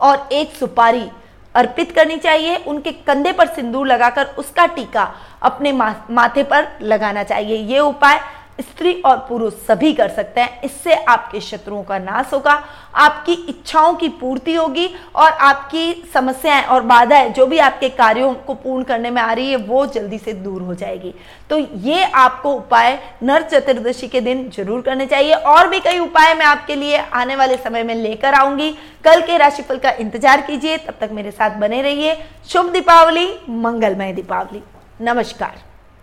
और 0.00 0.28
एक 0.32 0.54
सुपारी 0.54 1.08
अर्पित 1.56 1.92
करनी 1.92 2.16
चाहिए, 2.18 2.56
उनके 2.58 2.92
कंधे 2.92 3.32
पर 3.32 3.46
सिंदूर 3.48 3.86
लगाकर 3.86 4.34
उसका 4.38 4.66
टीका 4.68 5.12
अपने 5.42 5.72
माथे 5.72 6.42
पर 6.44 6.68
लगाना 6.82 7.22
चाहिए। 7.24 7.56
ये 7.66 7.78
उपाय 7.80 8.20
स्त्री 8.58 8.92
और 9.02 9.16
पुरुष 9.28 9.52
सभी 9.66 9.92
कर 9.94 10.08
सकते 10.08 10.40
हैं। 10.40 10.60
इससे 10.62 10.94
आपके 10.94 11.40
शत्रुओं 11.40 11.82
का 11.82 11.98
नाश 11.98 12.32
होगा, 12.32 12.52
आपकी 12.94 13.32
इच्छाओं 13.48 13.94
की 13.94 14.08
पूर्ति 14.10 14.54
होगी 14.54 14.88
और 15.16 15.30
आपकी 15.30 15.92
समस्याएँ 16.14 16.62
और 16.64 16.82
बाधाएँ 16.82 17.28
जो 17.30 17.46
भी 17.46 17.58
आपके 17.58 17.88
कार्यों 17.90 18.32
को 18.36 18.54
पूर्ण 18.54 18.84
करने 18.84 19.10
में 19.10 19.20
आ 19.22 19.32
रही 19.32 19.50
है, 19.50 19.56
वो 19.56 19.84
जल्दी 19.86 20.18
से 20.18 20.32
दूर 20.32 20.62
हो 20.62 20.74
जाएगी। 20.74 21.14
तो 21.50 21.58
ये 21.58 22.04
आपको 22.04 22.52
उपाय 22.52 22.98
नर 23.22 23.42
चतुर्दशी 23.42 24.08
के 24.08 24.20
दिन 24.20 24.48
ज़रूर 24.50 24.80
करने 24.82 25.06
चाहिए। 25.06 25.34
और 25.34 25.68
भी 25.68 25.80
कई 25.80 25.98
उपाय 25.98 26.34
मैं 26.34 26.46
आपके 26.46 26.76
लिए 26.76 26.96
आने 26.96 27.36
वाले 27.36 27.56
समय 27.56 27.82
में 27.82 27.94
लेकर 27.94 28.34
आऊँगी। 28.34 28.70
कल 29.04 29.20
के 29.20 29.36
राशिफल 29.38 29.78
का 29.78 29.90
इंतज़ार 29.90 30.40
कीजिए। 30.40 30.78
तब 30.78 30.94
तक 31.00 31.10
मेरे 31.12 31.30
साथ 31.30 31.58
बने 31.58 31.82
रहिए। 31.82 32.18
शुभ 32.48 32.72
दीपावली, 32.72 33.28
मंगलमय 33.50 34.12
दीपावली। 34.12 34.62
नमस्कार। 35.02 35.64